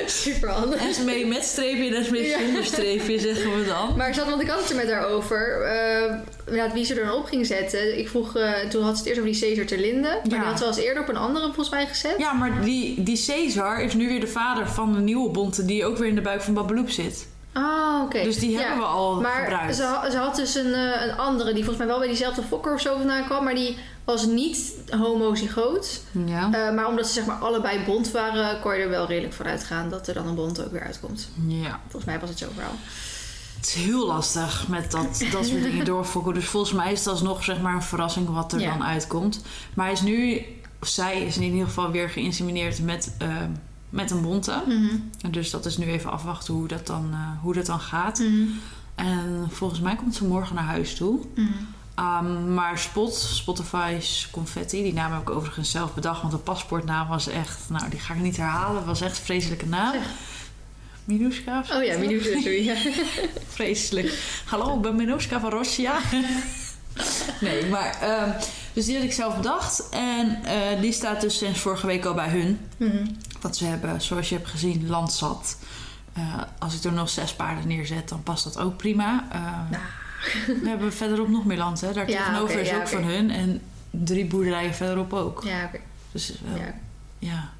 [0.06, 0.99] Super handig.
[0.99, 2.38] En mee met streepje en Ja.
[2.38, 3.97] zonder streepje, zeggen we dan.
[3.97, 5.62] Maar zat, want ik had het er met haar over.
[5.62, 6.14] eh,
[6.56, 7.99] ja, wie ze er dan op ging zetten.
[7.99, 10.08] Ik vroeg, eh, toen had ze het eerst over die Caesar ter Linde.
[10.08, 12.14] Maar die had ze al eens eerder op een andere volgens mij gezet.
[12.18, 15.85] Ja, maar die, die Caesar is nu weer de vader van de nieuwe bonte die
[15.85, 17.26] ook weer in de buik van Babeloep zit.
[17.52, 18.23] Ah, oké.
[18.23, 18.59] Dus die Ja.
[18.59, 19.76] hebben we al Maar gebruikt.
[19.76, 22.43] ze, ha- ze had dus een, eh, een andere die volgens mij wel bij diezelfde
[22.43, 23.45] fokker of zo vandaan kwam.
[23.45, 26.00] Maar die was niet homozygoot.
[26.26, 26.52] Ja.
[26.52, 29.47] Eh, maar omdat ze zeg maar allebei bond waren, kon je er wel redelijk van
[29.47, 31.28] uitgaan dat er dan een bond ook weer uitkomt.
[31.47, 31.81] ja.
[31.83, 32.73] Volgens mij was het zo vooral.
[33.57, 36.35] Het is heel lastig met dat, dat soort dingen doorfokken.
[36.35, 38.71] Dus volgens mij is het alsnog zeg maar een verrassing wat er Ja.
[38.76, 39.43] dan uitkomt.
[39.75, 40.43] Maar hij is nu,
[40.81, 43.28] of zij is in ieder geval weer geïnsemineerd met, eh,
[43.90, 44.62] met een bonte.
[44.66, 44.97] Mhm.
[45.21, 48.18] En Dus dat is nu even afwachten hoe dat dan, eh, hoe dat dan gaat.
[48.18, 48.47] Mhm.
[48.95, 51.21] En volgens mij komt ze morgen naar huis toe.
[51.35, 51.47] Mhm.
[51.99, 56.21] Um, maar Spot, Spotify's Confetti, die naam heb ik overigens zelf bedacht.
[56.21, 58.85] Want de paspoortnaam was echt, nou die ga ik niet herhalen.
[58.85, 59.92] was echt een vreselijke naam.
[59.92, 60.07] Zeg.
[61.04, 61.64] Minuska?
[61.73, 62.64] Oh ja, Minuut sorry.
[62.64, 62.75] Ja.
[63.57, 64.18] Vreselijk.
[64.45, 65.99] Hallo, ik ben Minuska van Rossia.
[67.40, 67.99] nee, maar...
[68.00, 68.30] ehm,
[68.78, 69.88] dus die had ik zelf bedacht.
[69.88, 72.61] En eh, die staat dus sinds vorige week al bij hun.
[72.76, 73.06] Mhm.
[73.40, 75.58] Want ze hebben, zoals je hebt gezien, landzat.
[76.12, 79.28] Eh als ik er nog zes paarden neerzet, dan past dat ook prima.
[79.70, 79.82] Nou.
[80.62, 81.92] We hebben verderop nog meer land, hè?
[81.92, 83.30] Daar Ja, tegenover oké, is ja, ook van hun.
[83.30, 85.42] En drie boerderijen verderop ook.
[85.44, 85.78] Ja, oké.
[86.12, 86.75] Dus is wel, ja.
[87.18, 87.52] Ja.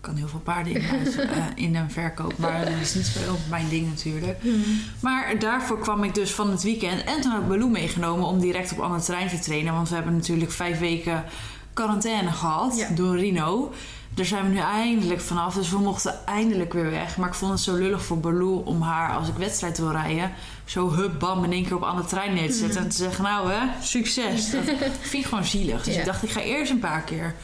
[0.00, 2.38] Ik kan heel veel paarden in, huis, eh, in en verkoop.
[2.38, 4.42] Maar dat is niet zo mijn ding natuurlijk.
[4.42, 4.58] Mhm.
[5.00, 7.04] Maar daarvoor kwam ik dus van het weekend.
[7.04, 9.72] En toen had ik Baloo meegenomen om direct op ander terrein te trainen.
[9.74, 11.24] Want we hebben natuurlijk vijf weken
[11.72, 12.88] quarantaine gehad Ja.
[12.94, 13.72] door Rino.
[14.14, 15.54] Daar zijn we nu eindelijk vanaf.
[15.54, 17.16] Dus we mochten eindelijk weer weg.
[17.16, 20.32] Maar ik vond het zo lullig voor Baloo om haar, als ik wedstrijd wil rijden...
[20.64, 22.74] zo hup bam in één keer op ander trein neer te zetten.
[22.74, 22.84] Mhm.
[22.84, 24.50] En te zeggen, nou hè, succes.
[24.50, 24.64] Dat
[25.00, 25.82] vind ik gewoon zielig.
[25.84, 26.00] Dus Ja.
[26.00, 27.34] ik dacht, ik ga eerst een paar keer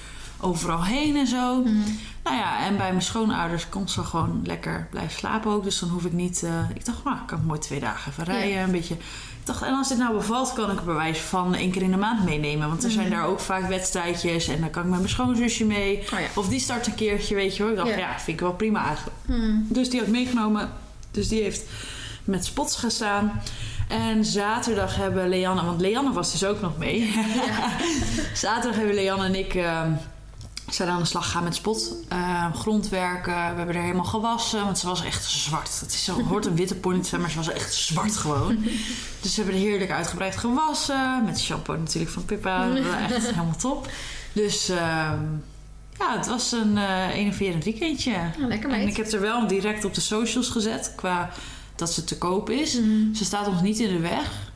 [0.45, 1.61] overal heen en zo.
[1.61, 1.75] Mhm.
[2.25, 5.65] Nou ja, en bij mijn schoonouders kon ze gewoon lekker blijven slapen ook.
[5.65, 6.43] Dus dan hoef ik niet...
[6.43, 8.59] eh, ik dacht, nou, ik kan mooi twee dagen even rijden.
[8.63, 8.95] Een beetje...
[8.95, 11.97] Ik dacht, en als dit nou bevalt, kan ik wijze van één keer in de
[11.97, 12.69] maand meenemen.
[12.69, 13.15] Want er zijn Mhm.
[13.17, 14.49] daar ook vaak wedstrijdjes.
[14.49, 15.99] En dan kan ik met mijn schoonzusje mee.
[16.13, 16.27] Oh ja.
[16.35, 17.73] Of die start een keertje, weet je hoor.
[17.73, 17.97] Ik dacht, Ja.
[17.99, 19.17] ja, vind ik wel prima eigenlijk.
[19.27, 19.57] Mhm.
[19.69, 20.71] Dus die had ik meegenomen.
[21.11, 21.63] Dus die heeft
[22.25, 23.41] met spots gestaan.
[23.89, 25.65] En zaterdag hebben Leanne...
[25.65, 27.15] Want Leanne was dus ook nog mee.
[28.35, 29.55] zaterdag hebben Leanne en ik...
[29.55, 29.91] ehm,
[30.75, 31.95] zijn aan de slag gegaan met spot.
[32.09, 33.33] eh, grondwerken.
[33.33, 34.65] We hebben er helemaal gewassen.
[34.65, 35.81] Want ze was echt zwart.
[35.81, 38.59] Het is zo, hoort een witte pony te zijn, maar ze was echt zwart gewoon.
[39.23, 41.25] Dus ze hebben er heerlijk uitgebreid gewassen.
[41.25, 42.69] Met shampoo natuurlijk van Pippa.
[43.11, 43.89] Echt helemaal top.
[44.33, 45.23] Dus ehm,
[45.99, 48.11] ja, het was een eh enerverend weekendje.
[48.11, 48.89] Ja, lekker En meid.
[48.89, 50.93] ik heb er wel direct op de socials gezet.
[50.97, 51.31] Qua
[51.77, 52.75] dat ze te koop is.
[52.81, 53.15] Mhm.
[53.15, 54.53] Ze staat ons niet in de weg.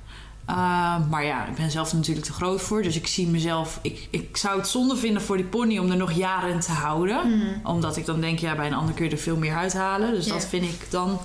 [0.51, 2.83] Uh, maar ja, ik ben zelf natuurlijk te groot voor.
[2.83, 3.79] Dus ik zie mezelf...
[3.83, 7.39] Ik, ik zou het zonde vinden voor die pony om er nog jaren te houden.
[7.39, 7.67] Mhm.
[7.67, 10.11] Omdat ik dan denk, ja, bij een ander kun je er veel meer uithalen.
[10.11, 10.33] Dus Ja.
[10.33, 11.19] dat vind ik dan...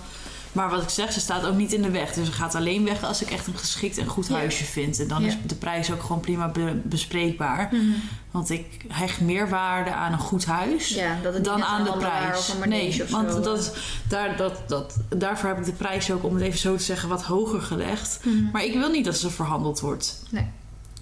[0.53, 2.13] Maar wat ik zeg, ze staat ook niet in de weg.
[2.13, 4.33] Dus ze gaat alleen weg als ik echt een geschikt en goed Ja.
[4.33, 4.99] huisje vind.
[4.99, 5.27] En dan Ja.
[5.27, 7.69] is de prijs ook gewoon prima be- bespreekbaar.
[7.71, 7.83] Mhm.
[8.31, 12.53] Want ik hecht meer waarde aan een goed huis Ja, dan aan de prijs.
[12.67, 13.39] Nee, want zo.
[13.41, 13.75] dat,
[14.07, 17.09] daar, dat, dat, daarvoor heb ik de prijs ook, om het even zo te zeggen,
[17.09, 18.19] wat hoger gelegd.
[18.23, 18.51] Mhm.
[18.51, 20.23] Maar ik wil niet dat ze verhandeld wordt.
[20.29, 20.47] Nee.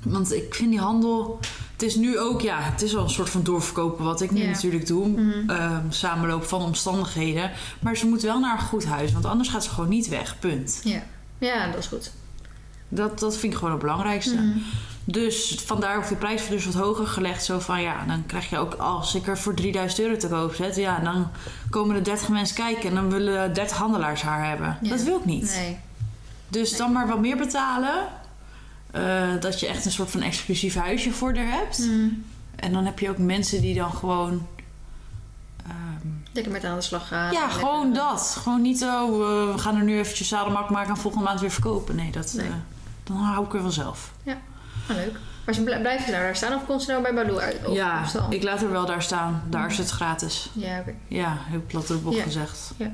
[0.03, 1.39] Want ik vind die handel...
[1.71, 4.41] Het is nu ook, ja, het is wel een soort van doorverkopen wat ik nu
[4.41, 4.47] Ja.
[4.49, 5.33] natuurlijk doe.
[5.47, 7.51] Ehm, samenloop van omstandigheden.
[7.79, 10.39] Maar ze moet wel naar een goed huis, want anders gaat ze gewoon niet weg.
[10.39, 10.81] Punt.
[10.83, 11.03] Ja.
[11.37, 12.11] ja, dat is goed.
[12.89, 14.35] Dat, dat vind ik gewoon het belangrijkste.
[14.35, 14.57] Mhm.
[15.05, 17.43] Dus vandaar ook de prijs dus wat hoger gelegd.
[17.45, 20.53] Zo van ja, dan krijg je ook als ik er voor 3000 euro te koop
[20.55, 20.75] zet.
[20.75, 21.27] Ja, dan
[21.69, 24.77] komen er 30 mensen kijken en dan willen 30 handelaars haar hebben.
[24.81, 24.89] Ja.
[24.89, 25.55] Dat wil ik niet.
[25.55, 25.77] Nee.
[26.47, 26.79] Dus Nee.
[26.79, 28.07] dan maar wat meer betalen.
[28.91, 31.77] Eh, dat je echt een soort van exclusief huisje voor haar hebt.
[31.79, 32.07] Mhm.
[32.55, 34.47] En dan heb je ook mensen die dan gewoon
[35.67, 37.31] ehm, Lekker met aan de slag gaan.
[37.31, 38.35] ja, Lekker- gewoon dat.
[38.41, 39.17] Gewoon niet, oh,
[39.53, 41.95] we gaan er nu eventjes zadelmak maken en volgende maand weer verkopen.
[41.95, 42.47] Nee, dat, Nee.
[42.47, 42.53] eh,
[43.03, 44.11] dan hou ik er wel zelf.
[44.25, 45.15] Ah, leuk.
[45.45, 47.65] Maar ze blij- blijven ze nou daar staan of komt ze nou bij Baloo uit?
[47.65, 49.43] op- ja, op ik laat er wel daar staan.
[49.49, 50.49] Daar is het gratis.
[50.53, 50.93] Ja, oké.
[51.07, 52.23] Ja, heel plat Ja.
[52.23, 52.71] gezegd.
[52.77, 52.91] Ja.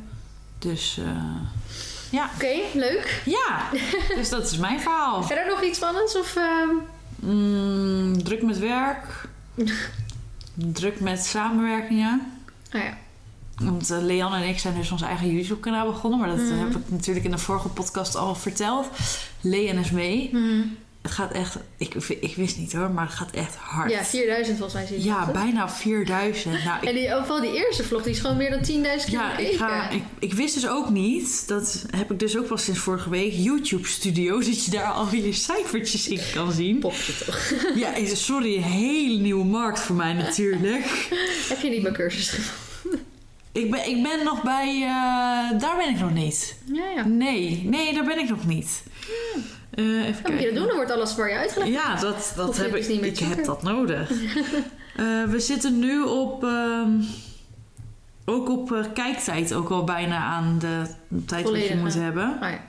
[0.59, 1.05] Dus eh,
[2.13, 3.21] Oké, leuk.
[3.25, 3.69] ja,
[4.15, 5.23] dus dat is mijn verhaal.
[5.27, 6.17] Verder nog iets spannends?
[6.17, 6.69] Of, ehm,
[7.19, 9.27] Mm, druk met werk.
[10.55, 12.31] druk met samenwerkingen.
[12.71, 12.97] Ah ja.
[13.61, 16.19] Want eh, Leanne en ik zijn dus ons eigen YouTube-kanaal begonnen.
[16.19, 16.57] Maar dat Mhm.
[16.57, 18.87] heb ik natuurlijk in de vorige podcast al verteld.
[19.41, 20.31] Leanne is mee.
[21.07, 21.57] Het gaat echt...
[21.77, 23.91] Ik, ik wist niet hoor, maar het gaat echt hard.
[23.91, 26.63] Ja, 4000 volgens mij zie je Ja, dat, bijna 4000.
[26.63, 29.11] Nou, ik, En die, vooral die eerste vlog, die is gewoon meer dan 10.000 keer
[29.11, 32.57] ja, ik, ga, ik, ik wist dus ook niet, dat heb ik dus ook wel
[32.57, 36.79] sinds vorige week, YouTube Studio, dat je daar al je cijfertjes in kan zien.
[36.79, 37.51] Popje toch.
[37.75, 41.09] Ja, sorry, een hele nieuwe markt voor mij natuurlijk.
[41.49, 42.37] Heb je niet mijn cursus?
[43.51, 46.55] Ik ben, ik ben nog bij, eh, daar ben ik nog niet.
[46.73, 47.05] Ja, ja.
[47.05, 48.83] Nee, nee, daar ben ik nog niet.
[49.77, 51.71] Eh, even moet je dat doen, dan wordt alles voor je uitgelegd.
[51.71, 52.91] Ja, dat, dat heb dus ik.
[52.91, 54.11] niet meer Ik heb dat nodig.
[54.97, 56.43] Eh, we zitten nu op.
[56.43, 56.91] ehm,
[58.25, 60.81] ook op eh, kijktijd, ook al bijna aan de
[61.25, 62.37] tijd wat je moet hebben.
[62.41, 62.61] Ah, ja.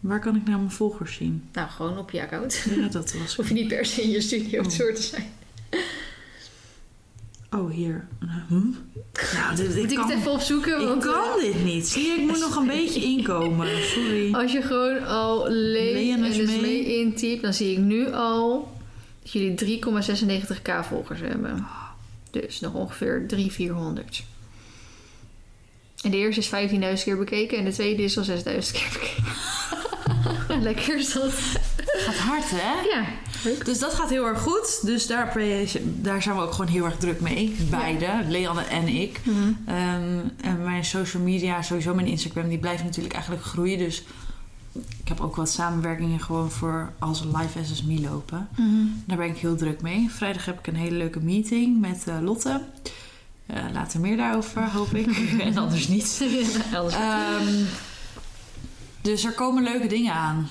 [0.00, 1.48] Waar kan ik nou mijn volgers zien?
[1.52, 2.66] Nou, gewoon op je account.
[2.76, 3.34] Ja, dat was.
[3.36, 4.68] Hoef je niet per se in je studio Oh.
[4.68, 5.26] soort te zijn.
[7.54, 8.08] Oh, hier.
[8.48, 8.54] Hm?
[9.34, 10.94] Nou, dit, Moet ik kan, het even opzoeken?
[10.94, 11.88] ik kan dit niet.
[11.88, 13.82] Zie ik moet nog een beetje inkomen.
[13.84, 14.34] Sorry.
[14.34, 16.98] als je gewoon al Lee en dus mee.
[16.98, 18.72] intypt, dan zie ik nu al
[19.22, 21.66] dat jullie 3,96k volgers hebben.
[22.30, 24.22] Dus nog ongeveer 300, 400.
[26.02, 29.24] En de eerste is 15.000 keer bekeken en de tweede is al 6.000 keer bekeken.
[30.62, 31.32] Lekker is dat.
[32.04, 32.80] Gaat hard, hè?
[32.88, 33.04] Ja,
[33.44, 33.64] leuk.
[33.64, 34.80] Dus dat gaat heel erg goed.
[34.82, 35.36] Dus daar,
[35.84, 37.56] daar zijn we ook gewoon heel erg druk mee.
[37.70, 39.20] Beide, Leanne en ik.
[39.24, 39.38] Mhm.
[39.66, 43.78] Ehm, en mijn social media, sowieso mijn Instagram, die blijft natuurlijk eigenlijk groeien.
[43.78, 44.04] Dus
[44.72, 48.48] ik heb ook wat samenwerkingen gewoon voor als Live as Me lopen.
[49.06, 50.10] Daar ben ik heel druk mee.
[50.10, 52.60] Vrijdag heb ik een hele leuke meeting met eh, Lotte.
[53.46, 55.16] Eh, later meer daarover, hoop ik.
[55.40, 56.24] en anders niet.
[56.70, 56.82] Ja.
[56.82, 57.64] Ehm,
[59.00, 60.48] dus er komen leuke dingen aan.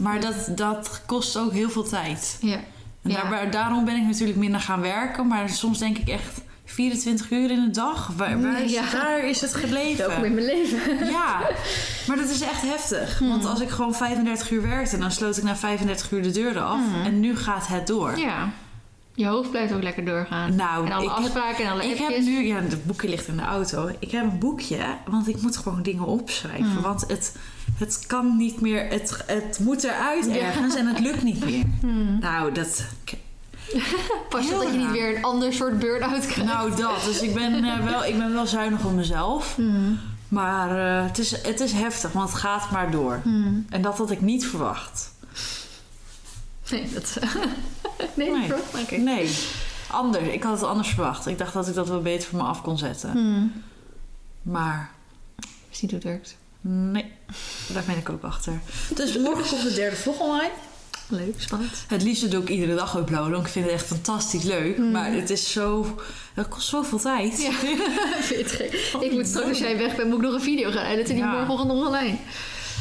[0.00, 2.38] Maar dat, dat kost ook heel veel tijd.
[2.40, 2.58] ja.
[3.02, 3.30] En Ja.
[3.30, 5.26] daar- daarom ben ik natuurlijk minder gaan werken.
[5.26, 8.10] Maar soms denk ik echt 24 uur in de dag.
[8.16, 8.90] Waar, waar is, Ja.
[8.92, 10.06] Daar is het gebleven.
[10.08, 11.06] Welkom in mijn leven.
[11.10, 11.40] Ja,
[12.06, 13.18] maar dat is echt heftig.
[13.18, 13.28] Hmm.
[13.28, 16.64] Want als ik gewoon 35 uur werkte, dan sloot ik na 35 uur de deuren
[16.66, 16.80] af.
[16.80, 17.06] Mhm.
[17.06, 18.18] En nu gaat het door.
[18.18, 18.48] Ja.
[19.14, 20.54] Je hoofd blijft ook lekker doorgaan.
[20.56, 23.28] Nou, en alle ik heb, afspraken en alle ik heb nu, ja, het boekje ligt
[23.28, 23.90] in de auto.
[23.98, 26.72] Ik heb een boekje, want ik moet gewoon dingen opschrijven.
[26.72, 26.80] Mhm.
[26.80, 27.36] Want het,
[27.78, 31.64] het kan niet meer, het, het moet eruit ergens en het lukt niet meer.
[31.80, 32.18] Hmm.
[32.20, 32.84] Nou, dat,
[34.28, 36.52] Pas op dat je niet weer een ander soort burn-out krijgt.
[36.52, 37.04] nou dat.
[37.04, 39.54] Dus ik ben, eh, wel, ik ben wel zuinig op mezelf.
[39.56, 39.98] Hmm.
[40.28, 43.20] Maar eh, het, is, het is heftig, want het gaat maar door.
[43.22, 43.66] Hmm.
[43.70, 45.12] En dat had ik niet verwacht.
[46.70, 47.18] Nee, dat...
[48.14, 48.38] nee, Nee.
[48.38, 48.82] niet verwacht?
[48.82, 48.96] Oké.
[48.96, 49.30] Nee,
[49.90, 50.24] anders.
[50.24, 51.26] Ik had het anders verwacht.
[51.26, 53.10] Ik dacht dat ik dat wel beter voor me af kon zetten.
[53.10, 53.52] Hmm.
[54.42, 54.90] Maar
[55.80, 56.36] niet hoe het werkt.
[56.60, 57.04] Nee,
[57.72, 58.60] daar ben ik ook achter.
[58.94, 60.50] Dus morgen komt de derde vlog online.
[61.08, 61.70] Leuk, spannend.
[61.88, 64.78] Het liefste doe ik iedere dag uploaden, want ik vind het echt fantastisch leuk.
[64.78, 64.90] Mm.
[64.90, 65.96] Maar het is zo...
[66.34, 67.40] Het kost zoveel tijd.
[67.42, 67.50] Ja,
[68.20, 68.72] vind gek?
[69.00, 71.14] Ik moet straks als jij weg bent, moet ik nog een video gaan editen.
[71.14, 71.44] Die Ja.
[71.44, 72.16] morgen nog online.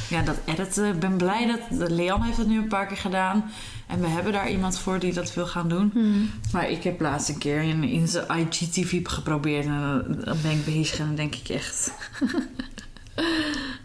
[0.10, 0.86] Ja, dat editen.
[0.86, 1.90] Ik ben blij dat...
[1.90, 3.52] Leon heeft dat nu een paar keer gedaan.
[3.88, 5.90] En we hebben daar iemand voor die dat wil gaan doen.
[5.94, 6.32] Hmm.
[6.52, 9.66] Maar ik heb laatst een keer in, in zijn IGTV geprobeerd.
[9.66, 11.92] En dan- dan ben ik bezig en dan denk ik echt...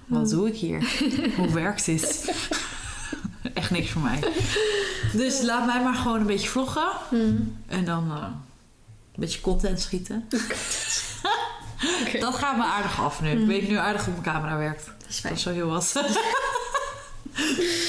[0.06, 0.96] Wat doe ik hier?
[1.36, 2.32] Hoe werkt dit?
[3.54, 4.18] Echt niks voor mij.
[5.12, 6.86] Dus laat mij maar gewoon een beetje vloggen.
[7.08, 7.56] Hmm.
[7.66, 10.28] En dan eh, een beetje content schieten.
[12.20, 13.30] Dat gaat me aardig af nu.
[13.30, 13.46] Ik Mhm.
[13.46, 14.84] weet nu aardig hoe mijn camera werkt.
[14.86, 15.34] Dat is Dat fijn.
[15.34, 15.92] is zo heel wat.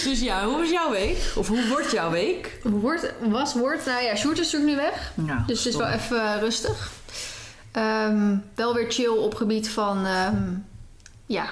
[0.03, 1.31] dus ja, hoe was jouw week?
[1.35, 2.59] Of hoe wordt jouw week?
[2.63, 3.85] Wordt, was, wordt...
[3.85, 5.13] Nou ja, Sjoerd is natuurlijk nu weg.
[5.27, 6.91] Ja, Dus het is wel even eh, rustig.
[7.71, 10.05] Ehm, wel weer chill op gebied van...
[10.05, 10.43] ehm,
[11.25, 11.45] ja,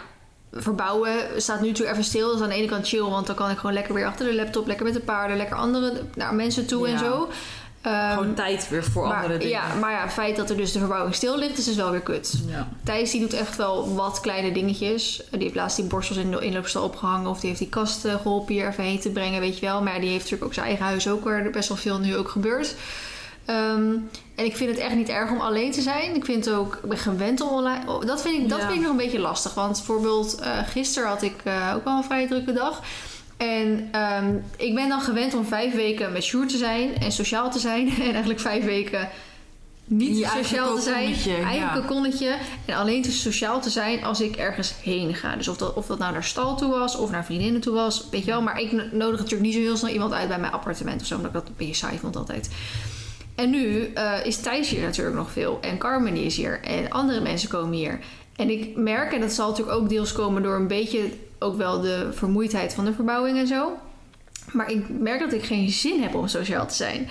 [0.55, 1.11] verbouwen.
[1.37, 2.27] Staat nu natuurlijk even stil.
[2.27, 4.25] Dat is aan de ene kant chill, want dan kan ik gewoon lekker weer achter
[4.25, 4.67] de laptop...
[4.67, 7.29] lekker met de paarden, lekker andere naar mensen toe en zo.
[7.83, 9.53] Ehm, Gewoon tijd weer voor maar, andere dingen.
[9.53, 11.91] Ja, maar ja, het feit dat er dus de verbouwing stil ligt, is dus wel
[11.91, 12.43] weer kut.
[12.47, 12.67] Ja.
[12.83, 15.23] Thijs die doet echt wel wat kleine dingetjes.
[15.31, 17.29] Die heeft laatst die borstels in de inloopstal opgehangen.
[17.29, 19.81] Of die heeft die kast eh, geholpen hier even heen te brengen, weet je wel.
[19.81, 21.99] Maar ja, die heeft natuurlijk ook zijn eigen huis ook, waar er best wel veel
[21.99, 22.75] nu ook gebeurt.
[23.45, 23.93] Ehm,
[24.35, 26.15] en ik vind het echt niet erg om alleen te zijn.
[26.15, 27.91] Ik vind het ook, ik ben gewend om online.
[27.91, 28.65] oh, Dat vind ik, dat Ja.
[28.65, 29.53] vind ik nog een beetje lastig.
[29.53, 32.81] Want bijvoorbeeld uh, gisteren had ik uh, ook wel een vrij drukke dag.
[33.37, 33.89] En
[34.23, 37.59] um, ik ben dan gewend om vijf weken met Sjoerd te zijn en sociaal te
[37.59, 37.87] zijn.
[37.99, 39.09] En eigenlijk vijf weken
[39.85, 40.95] niet Je sociaal te zijn.
[40.95, 41.73] kokonnetje, Eigen ja.
[41.79, 42.35] kokonnetje.
[42.65, 45.35] En alleen te sociaal te zijn als ik ergens heen ga.
[45.35, 48.07] Dus of dat, of dat nou naar stal toe was of naar vriendinnen toe was.
[48.11, 48.41] Weet je wel.
[48.41, 51.15] Maar ik nodig natuurlijk niet zo heel snel iemand uit bij mijn appartement of zo.
[51.15, 52.49] Omdat ik dat een beetje saai vond altijd.
[53.35, 55.57] En nu eh, is Thijs hier natuurlijk nog veel.
[55.61, 56.61] En Carmen is hier.
[56.61, 57.99] En andere mensen komen hier.
[58.35, 61.81] En ik merk, en dat zal natuurlijk ook deels komen door een beetje ook wel
[61.81, 63.71] de vermoeidheid van de verbouwing en zo.
[64.51, 67.09] Maar ik merk dat ik geen zin heb om sociaal te zijn.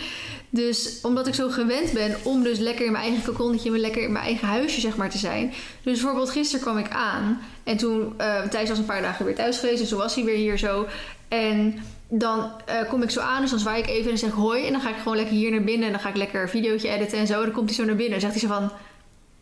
[0.50, 4.12] Dus omdat ik zo gewend ben om dus lekker in mijn eigen kokonnetje, lekker in
[4.12, 5.52] mijn eigen huisje zeg maar te zijn.
[5.82, 9.34] Dus bijvoorbeeld gisteren kwam ik aan en toen, eh Thijs was een paar dagen weer
[9.34, 10.86] thuis geweest en toen was hij weer hier zo.
[11.28, 11.78] En
[12.14, 14.66] dan eh, kom ik zo aan, dus dan zwaai ik even en zeg hoi.
[14.66, 16.48] En dan ga ik gewoon lekker hier naar binnen en dan ga ik lekker een
[16.48, 17.42] videootje editen en zo.
[17.42, 18.70] Dan komt hij zo naar binnen en zegt hij zo van...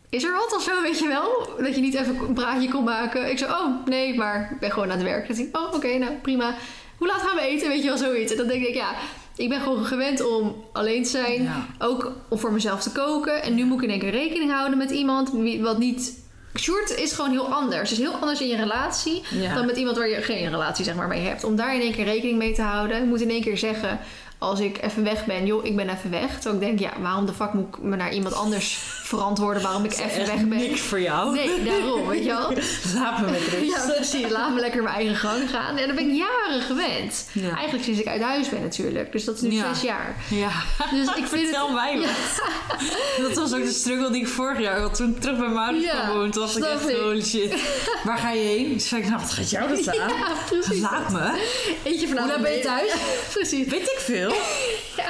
[0.09, 1.49] Is er wat of zo, weet je wel?
[1.65, 3.29] Dat je niet even een praatje kon maken.
[3.29, 5.27] Ik zo, oh, nee, maar ik ben gewoon aan het werk.
[5.27, 6.55] Dan ik, oh, oké, nou, prima.
[6.97, 7.69] Hoe laat gaan we eten?
[7.69, 8.31] Weet je wel, zoiets.
[8.31, 8.93] En dan denk ik, ja,
[9.35, 11.43] ik ben gewoon gewend om alleen te zijn.
[11.43, 11.65] Ja.
[11.79, 13.43] Ook om voor mezelf te koken.
[13.43, 15.31] En nu moet ik in één keer rekening houden met iemand
[15.61, 16.20] wat niet...
[16.59, 17.89] Sjoerd is gewoon heel anders.
[17.89, 19.53] Het is heel anders in je relatie Ja.
[19.55, 21.43] dan met iemand waar je geen relatie zeg maar, mee hebt.
[21.43, 22.97] Om daar in één keer rekening mee te houden.
[22.97, 23.99] Ik moet in één keer zeggen,
[24.41, 26.39] als ik even weg ben, joh, ik ben even weg.
[26.39, 29.83] Terwijl ik denk, ja, waarom de fuck moet ik me naar iemand anders verantwoorden waarom
[29.85, 30.57] ik even weg ben?
[30.57, 31.35] Niks voor jou.
[31.35, 32.53] Nee, daarom, weet je wel.
[33.01, 33.71] Laat me met rust.
[33.87, 34.29] Ja, precies.
[34.29, 35.77] Laat me lekker mijn eigen gang gaan.
[35.77, 37.27] En dat ben ik jaren gewend.
[37.31, 37.49] Ja.
[37.55, 39.11] Eigenlijk sinds ik uit huis ben natuurlijk.
[39.11, 39.73] Dus dat is nu Ja.
[39.73, 40.15] zes jaar.
[40.29, 40.49] Ja.
[40.91, 41.75] Dus ik vind Vertel het...
[41.75, 41.99] mij Ja.
[41.99, 43.27] wat.
[43.27, 44.95] Dat was ook de struggle die ik vorig jaar had.
[44.95, 46.07] Toen ik terug bij mijn ouders Ja.
[46.11, 46.95] Toen dacht ik echt, ik.
[46.97, 47.55] holy shit.
[48.03, 48.69] Waar ga je heen?
[48.69, 50.09] Toen zei ik, nou, wat gaat jou dat aan?
[50.09, 50.81] Ja, precies.
[50.81, 51.41] Laat me.
[51.83, 52.33] Eentje vanavond.
[52.33, 52.91] Hoe ben je thuis?
[53.33, 53.67] precies.
[53.67, 54.30] Weet ik veel.
[54.97, 55.09] Ja,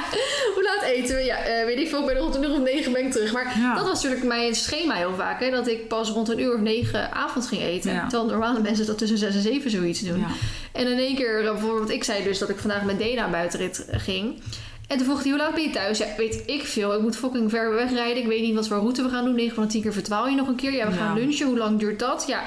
[0.54, 1.24] hoe laat eten we?
[1.24, 2.06] Ja, eh, weet ik veel.
[2.06, 3.34] Bij de rond een uur of negen ben ik terug.
[3.34, 3.76] Maar Ja.
[3.76, 5.40] dat was natuurlijk mijn schema heel vaak.
[5.40, 7.94] Hè, dat ik pas rond een uur of negen avond ging eten.
[7.94, 8.08] Ja.
[8.08, 10.26] Terwijl normale mensen dat tussen zes en zeven zoiets doen.
[10.72, 13.86] En in één keer, eh, bijvoorbeeld, ik zei dus dat ik vandaag met Dena buitenrit
[13.86, 14.42] eh, ging.
[14.88, 15.98] En toen vroeg hij, hoe laat ben je thuis?
[15.98, 16.94] Ja, weet ik veel.
[16.96, 18.18] Ik moet fucking ver wegrijden.
[18.22, 19.36] Ik weet niet wat voor route we gaan doen.
[19.36, 20.74] 9 van de 10 keer verdwaal je nog een keer.
[20.74, 21.48] Ja, we gaan lunchen.
[21.48, 22.24] Hoe lang duurt dat?
[22.28, 22.42] Ja,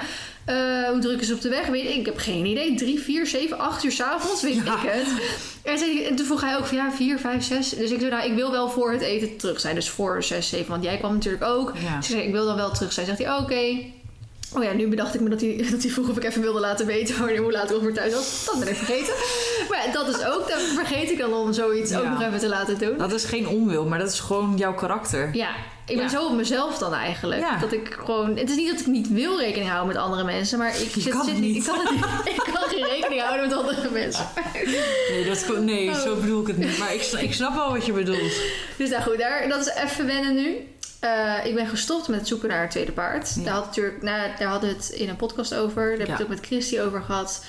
[0.45, 0.55] eh,
[0.89, 1.67] hoe druk is het op de weg?
[1.67, 2.75] Weet ik, ik heb geen idee.
[2.75, 4.61] 3, 4, 7, 8 uur s'avonds, weet Ja.
[4.83, 5.07] ik het.
[5.63, 7.69] En, zei hij- en toen vroeg hij ook van ja, 4, 5, 6.
[7.69, 9.75] Dus ik zei, nou, ik wil wel voor het eten terug zijn.
[9.75, 10.69] Dus voor 6, 7.
[10.69, 11.73] Want jij kwam natuurlijk ook.
[11.83, 11.97] Ja.
[11.97, 13.05] Dus ik zei, ik wil dan wel terug zijn.
[13.05, 13.93] Zegt hij, oké.
[14.53, 16.59] Oh ja, nu bedacht ik me dat hij, dat hij vroeg of ik even wilde
[16.59, 18.43] laten weten wanneer, hoe laat ik ongeveer thuis was.
[18.45, 19.13] Dat ben ik vergeten.
[19.85, 22.77] Ja, dat is ook, dat vergeet ik dan om zoiets ook nog even te laten
[22.77, 22.97] doen.
[22.97, 25.29] Dat is geen onwil, maar dat is gewoon jouw karakter.
[25.35, 25.49] Ja,
[25.85, 26.09] ik ben Ja.
[26.09, 27.41] zo op mezelf dan eigenlijk.
[27.41, 27.57] Ja.
[27.57, 28.37] Dat ik gewoon...
[28.37, 31.07] Het is niet dat ik niet wil rekening houden met andere mensen, maar ik zit,
[31.09, 31.55] kan zit het niet.
[31.55, 32.05] Ik kan, het niet.
[32.35, 34.25] ik kan geen rekening houden met andere mensen.
[35.09, 35.95] Nee, dat, nee Oh.
[35.99, 36.77] zo bedoel ik het niet.
[36.77, 38.33] Maar ik, ik snap wel wat je bedoelt.
[38.77, 40.67] Dus nou goed, daar, dat is even wennen nu.
[40.99, 43.33] Eh, ik ben gestopt met het zoeken naar een tweede paard.
[43.35, 43.43] Ja.
[43.43, 45.89] Daar, had natuurlijk, nou, daar hadden we het in een podcast over.
[45.89, 47.45] Daar heb ik het ook met Christy over gehad.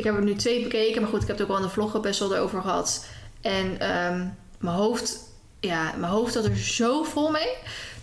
[0.00, 1.72] Ik heb er nu twee bekeken, maar goed, ik heb het ook wel in de
[1.72, 3.06] vloggen best wel erover gehad.
[3.40, 4.26] En ehm,
[4.58, 5.18] mijn hoofd,
[5.60, 7.48] ja, mijn hoofd had er zo vol mee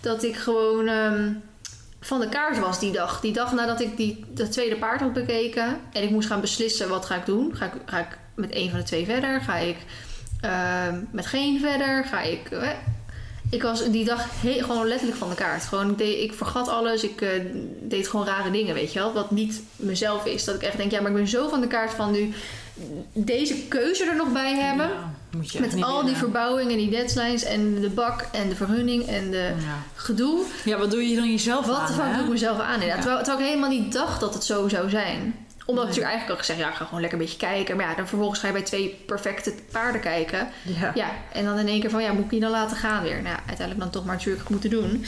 [0.00, 1.32] dat ik gewoon ehm,
[2.00, 3.20] van de kaart was die dag.
[3.20, 6.88] Die dag nadat ik die, dat tweede paard had bekeken en ik moest gaan beslissen
[6.88, 7.56] wat ga ik doen.
[7.56, 9.40] Ga ik, ga ik met een van de twee verder?
[9.40, 9.76] Ga ik
[10.40, 12.04] ehm, met geen verder?
[12.04, 12.48] Ga ik.
[13.50, 15.64] Ik was die dag gewoon letterlijk van de kaart.
[15.64, 17.02] Gewoon, ik, deed, ik vergat alles.
[17.02, 17.28] Ik eh,
[17.82, 19.12] deed gewoon rare dingen, weet je wel.
[19.12, 20.44] Wat niet mezelf is.
[20.44, 22.32] Dat ik echt denk, ja, maar ik ben zo van de kaart van nu
[23.12, 24.88] deze keuze er nog bij hebben.
[24.88, 26.16] Ja, moet je met al die willen.
[26.18, 29.82] verbouwingen, die deadlines en de bak en de vergunning en de Ja.
[29.94, 30.44] gedoe.
[30.64, 32.14] ja, wat doe je dan jezelf Wat aan, hè?
[32.14, 32.80] doe ik mezelf aan?
[32.80, 32.94] Ja.
[32.94, 35.34] Terwijl, terwijl ik helemaal niet dacht dat het zo zou zijn.
[35.68, 35.98] Omdat ik Nee.
[35.98, 37.76] natuurlijk eigenlijk al gezegd, ja, ik ga gewoon lekker een beetje kijken.
[37.76, 40.48] Maar ja, dan vervolgens ga je bij twee perfecte paarden kijken.
[40.62, 40.92] Ja.
[40.94, 43.22] Ja, en dan in één keer van, ja, moet ik die dan laten gaan weer?
[43.22, 45.04] Nou, uiteindelijk dan toch maar natuurlijk moeten doen.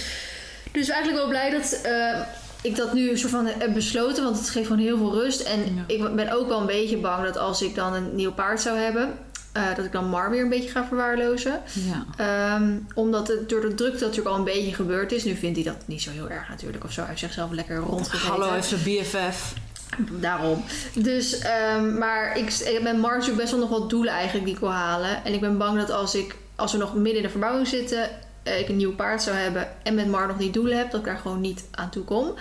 [0.73, 2.21] Dus eigenlijk wel blij dat eh,
[2.63, 4.25] ik dat nu soort van heb besloten.
[4.25, 5.41] Want het geeft gewoon heel veel rust.
[5.41, 5.85] En Ja.
[5.87, 8.79] ik ben ook wel een beetje bang dat als ik dan een nieuw paard zou
[8.79, 9.13] hebben...
[9.53, 11.61] eh, dat ik dan Mar weer een beetje ga verwaarlozen.
[11.73, 12.05] Ja.
[12.17, 15.25] Ehm, omdat het door de drukte natuurlijk al een beetje gebeurd is.
[15.25, 17.01] Nu vindt hij dat niet zo heel erg natuurlijk of zo.
[17.01, 18.29] Hij heeft zichzelf lekker rondgegeten.
[18.31, 19.55] Hallo, heeft zijn BFF.
[19.99, 20.65] Daarom.
[20.95, 24.55] Dus, ehm, maar ik, ik ben Mar natuurlijk best wel nog wat doelen eigenlijk die
[24.55, 25.25] ik wil halen.
[25.25, 28.11] En ik ben bang dat als, ik, als we nog midden in de verbouwing zitten...
[28.43, 30.91] eh, ik een nieuw paard zou hebben en met Mar nog die doelen heb...
[30.91, 32.35] dat ik daar gewoon niet aan toe kom.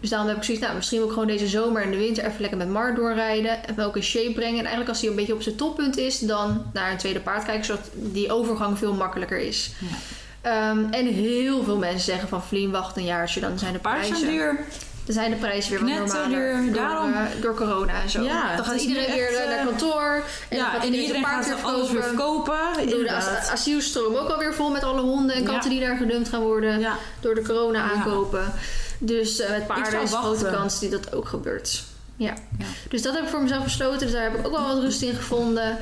[0.00, 0.64] Dus daarom heb ik zoiets...
[0.64, 3.66] Nou, misschien wil ik gewoon deze zomer en de winter even lekker met Mar doorrijden...
[3.66, 4.58] en me ook in shape brengen.
[4.58, 6.18] En eigenlijk als hij een beetje op zijn toppunt is...
[6.18, 7.64] dan naar een tweede paard kijken...
[7.64, 9.70] zodat die overgang veel makkelijker is.
[9.78, 9.96] Ja.
[10.40, 13.96] Ehm, en heel veel mensen zeggen van Vlien, wacht een jaartje, dan zijn de Paard
[13.96, 14.16] prijzen...
[14.16, 14.64] zijn duur.
[15.06, 16.62] Dan zijn de prijzen weer wat normaler.
[16.64, 17.12] Door, daarom.
[17.12, 18.22] eh, door corona en zo.
[18.22, 20.22] Ja, dan gaat iedereen weer echt, eh, naar eh, kantoor.
[20.48, 22.58] En ja, en iedereen gaat weer alles weer verkopen.
[22.90, 25.48] Door de as- asielstroom ook alweer vol met alle honden en Ja.
[25.48, 26.78] katten die daar gedumpt gaan worden.
[26.80, 26.96] Ja.
[27.20, 28.52] Door de corona aankopen.
[28.98, 31.82] Dus eh, met paarden is een grote kans die dat ook gebeurt.
[32.16, 32.34] Ja.
[32.58, 32.64] Ja.
[32.88, 33.98] Dus dat heb ik voor mezelf besloten.
[33.98, 35.76] Dus daar heb ik ook wel wat rust in gevonden.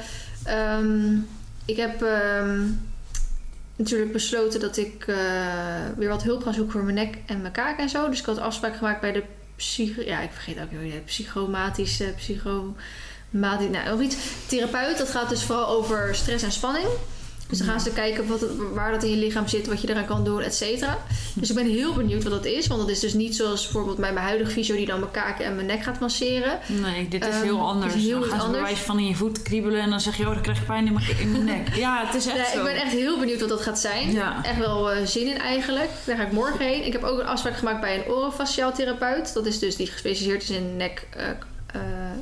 [0.45, 1.15] Ehm,
[1.65, 2.03] ik heb...
[2.03, 2.61] ehm,
[3.77, 5.17] natuurlijk besloten dat ik eh,
[5.97, 8.09] weer wat hulp ga zoeken voor mijn nek en mijn kaak en zo.
[8.09, 9.23] Dus ik had afspraak gemaakt bij de
[9.57, 10.03] psycho...
[10.03, 12.13] Ja, ik vergeet ook weer psychomatische...
[12.17, 13.69] Psychomatisch...
[13.71, 14.17] Nou, of iets.
[14.47, 16.87] Therapeut, dat gaat dus vooral over stress en spanning.
[17.49, 19.89] Dus dan gaan ze kijken wat het, waar dat in je lichaam zit, wat je
[19.91, 20.99] eraan kan doen, et cetera.
[21.35, 22.67] Dus ik ben heel benieuwd wat dat is.
[22.67, 25.45] Want dat is dus niet zoals bijvoorbeeld bij mijn huidige fysio die dan mijn kaken
[25.45, 26.59] en mijn nek gaat masseren.
[26.67, 27.95] Nee, dit is Ehm, heel anders.
[27.95, 30.27] is heel dan gaan ze bewijs van in je voet kriebelen en dan zeg je,
[30.27, 31.75] oh, dan krijg ik pijn in mijn, in mijn nek.
[31.75, 32.59] Ja, het is echt Ja, zo.
[32.59, 34.13] ik ben echt heel benieuwd wat dat gaat zijn.
[34.13, 34.45] Ja.
[34.45, 35.91] Echt wel eh, zin in eigenlijk.
[36.05, 36.87] Daar ga ik morgen heen.
[36.87, 39.33] Ik heb ook een afspraak gemaakt bij een orofaciaal therapeut.
[39.35, 41.81] Dat is dus die gespecialiseerd is in nek, eh,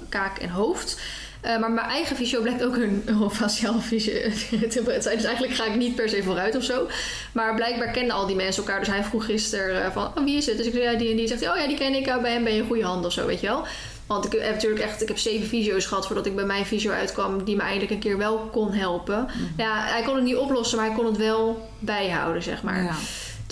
[0.08, 1.00] kaak en hoofd.
[1.42, 4.70] Eh, maar mijn eigen fysio blijkt ook een orofaciaal fysiotherapeut
[5.02, 5.16] te zijn.
[5.16, 6.88] Dus eigenlijk ga ik niet per se vooruit of zo.
[7.32, 8.78] Maar blijkbaar kennen al die mensen elkaar.
[8.78, 10.56] Dus hij vroeg gisteren eh, van, oh, wie is het?
[10.56, 11.26] Dus ik zei, ja, die en die.
[11.26, 12.20] Zegt hij, oh ja, die ken ik.
[12.22, 13.66] Bij hem ben je in goede hand of zo, weet je wel.
[14.06, 16.92] Want ik heb natuurlijk echt, ik heb zeven fysio's gehad voordat ik bij mijn fysio
[16.92, 19.28] uitkwam, die me eindelijk een keer wel kon helpen.
[19.56, 22.82] Ja, hij kon het niet oplossen, maar hij kon het wel bijhouden, zeg maar.
[22.82, 22.94] Ja.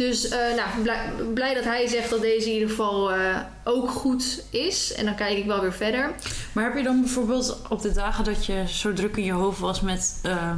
[0.06, 3.90] Dus eh, nou, blij, blij dat hij zegt dat deze in ieder geval eh, ook
[3.90, 4.92] goed is.
[4.94, 6.10] En dan kijk ik wel weer verder.
[6.52, 9.58] Maar heb je dan bijvoorbeeld op de dagen dat je zo druk in je hoofd
[9.58, 10.52] was met eh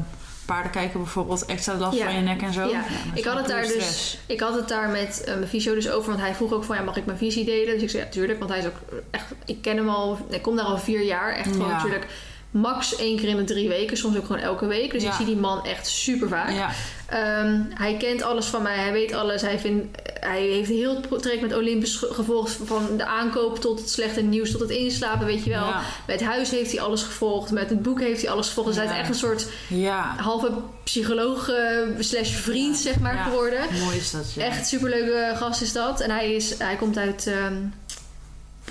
[0.46, 2.04] paardenkijken bijvoorbeeld extra last Ja.
[2.04, 2.68] van je nek en zo?
[2.68, 2.84] Ja.
[3.14, 6.22] Ik had het daar dus, ik had het daar met mijn fysio dus over, want
[6.22, 7.74] hij vroeg ook van, ja, mag ik mijn visie delen?
[7.74, 8.76] Dus ik zei, ja, tuurlijk, want hij is ook
[9.10, 11.74] echt, ik ken hem al, ik kom daar al vier jaar, echt gewoon Ja.
[11.76, 12.06] natuurlijk
[12.52, 14.90] max één keer in de drie weken, soms ook gewoon elke week.
[14.92, 15.08] Dus Ja.
[15.08, 16.50] ik zie die man echt super vaak.
[16.50, 16.70] Ja,
[17.06, 19.42] Ehm, hij kent alles van mij, hij weet alles.
[19.42, 22.58] Hij, vindt, hij heeft heel het traject met Olympus ge- gevolgd.
[22.64, 25.66] Van de aankoop tot het slechte nieuws, tot het inslapen, weet je wel.
[25.66, 25.80] Ja.
[26.06, 27.50] Met het huis heeft hij alles gevolgd.
[27.50, 28.68] Met het boek heeft hij alles gevolgd.
[28.68, 30.14] Dus hij is echt een soort ja.
[30.16, 30.50] halve
[30.84, 31.56] psycholoog eh,
[31.98, 33.60] slash vriend, zeg maar, geworden.
[33.84, 34.24] Mooi is dat.
[34.38, 36.00] Echt superleuke gast is dat.
[36.00, 37.54] En hij, is, hij komt uit ehm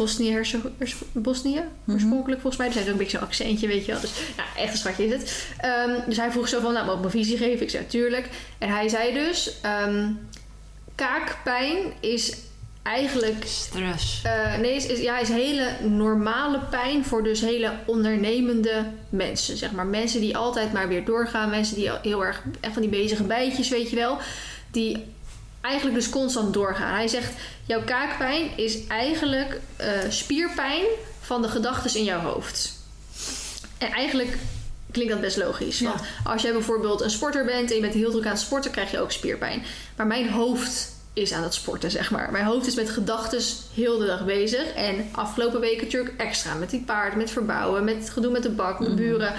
[0.01, 0.41] Bosnië,
[1.11, 1.93] Bosnië Mhm.
[1.93, 2.67] oorspronkelijk volgens mij.
[2.71, 4.01] Dus hij heeft ook een beetje zo'n accentje, weet je wel.
[4.01, 5.45] Dus ja, echt een schatje is het.
[5.57, 7.61] Ehm, dus hij vroeg zo van, nou, mag ik mijn visie geven?
[7.61, 8.29] Ik zei, tuurlijk.
[8.57, 10.07] En hij zei dus, ehm,
[10.95, 12.37] kaakpijn is
[12.83, 13.43] eigenlijk...
[13.45, 14.21] Stress.
[14.23, 19.57] eh, nee, is, is, ja, is hele normale pijn voor dus hele ondernemende mensen.
[19.57, 21.49] Zeg maar mensen die altijd maar weer doorgaan.
[21.49, 24.17] Mensen die heel erg echt van die bezige bijtjes, weet je wel.
[24.71, 25.03] Die
[25.61, 26.93] eigenlijk dus constant doorgaan.
[26.93, 27.33] Hij zegt,
[27.65, 30.85] jouw kaakpijn is eigenlijk eh, spierpijn
[31.21, 32.73] van de gedachten in jouw hoofd.
[33.77, 34.37] En eigenlijk
[34.91, 35.79] klinkt dat best logisch.
[35.79, 35.87] Ja.
[35.87, 38.71] Want als jij bijvoorbeeld een sporter bent en je bent heel druk aan het sporten,
[38.71, 39.63] krijg je ook spierpijn.
[39.95, 42.31] Maar mijn hoofd is aan het sporten, zeg maar.
[42.31, 43.41] Mijn hoofd is met gedachten
[43.73, 44.73] heel de dag bezig.
[44.73, 48.49] En afgelopen weken natuurlijk extra met die paard, met verbouwen, met het gedoe met de
[48.49, 49.33] bak, met buren.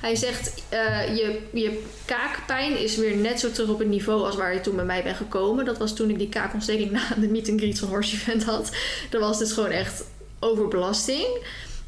[0.00, 4.36] Hij zegt, eh, je, je kaakpijn is weer net zo terug op het niveau als
[4.36, 5.64] waar je toen bij mij bent gekomen.
[5.64, 8.70] Dat was toen ik die kaakontsteking na de meet and greet van Horse Event had.
[9.10, 10.04] Dat was dus gewoon echt
[10.38, 11.26] overbelasting.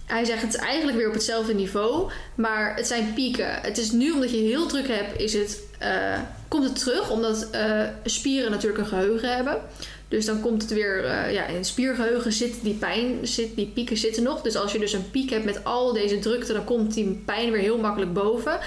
[0.06, 3.60] Hij zegt het is eigenlijk weer op hetzelfde niveau, maar het zijn pieken.
[3.62, 6.18] Het is nu omdat je heel druk hebt, is het, eh,
[6.50, 9.60] komt het terug omdat eh, spieren natuurlijk een geheugen hebben.
[10.08, 13.66] Dus dan komt het weer, eh, ja, in het spiergeheugen zit die pijn, zit, die
[13.66, 14.42] pieken zitten nog.
[14.42, 17.50] Dus als je dus een piek hebt met al deze drukte, dan komt die pijn
[17.50, 18.58] weer heel makkelijk boven.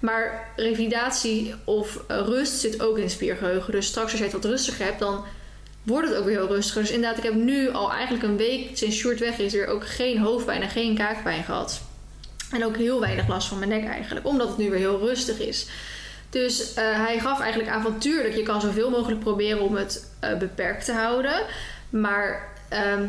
[0.00, 3.72] Maar revalidatie of eh, rust zit ook in het spiergeheugen.
[3.72, 5.24] Dus straks als je het wat rustiger hebt, dan
[5.82, 6.82] wordt het ook weer heel rustiger.
[6.82, 9.86] Dus inderdaad, ik heb nu al eigenlijk een week sinds Short weg is, weer ook
[9.86, 11.80] geen hoofdpijn en geen kaakpijn gehad.
[12.50, 15.38] En ook heel weinig last van mijn nek eigenlijk, omdat het nu weer heel rustig
[15.38, 15.66] is.
[16.42, 18.34] Dus eh, hij gaf eigenlijk avontuurlijk.
[18.34, 21.42] Je kan zoveel mogelijk proberen om het eh, beperkt te houden.
[21.90, 23.02] Maar ehm,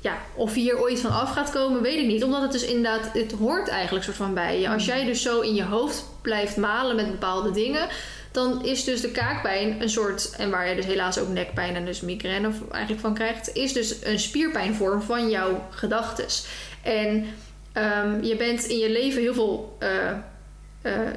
[0.00, 2.24] ja, of je hier ooit van af gaat komen, weet ik niet.
[2.24, 4.68] Omdat het dus inderdaad, het hoort eigenlijk soort van bij je.
[4.68, 7.88] Als jij dus zo in je hoofd blijft malen met bepaalde dingen,
[8.32, 11.84] dan is dus de kaakpijn een soort, en waar je dus helaas ook nekpijn en
[11.84, 16.46] dus migraine eigenlijk van krijgt, is dus een spierpijnvorm van jouw gedachtes.
[16.82, 17.26] En
[17.72, 19.76] ehm, je bent in je leven heel veel.
[19.78, 20.12] eh,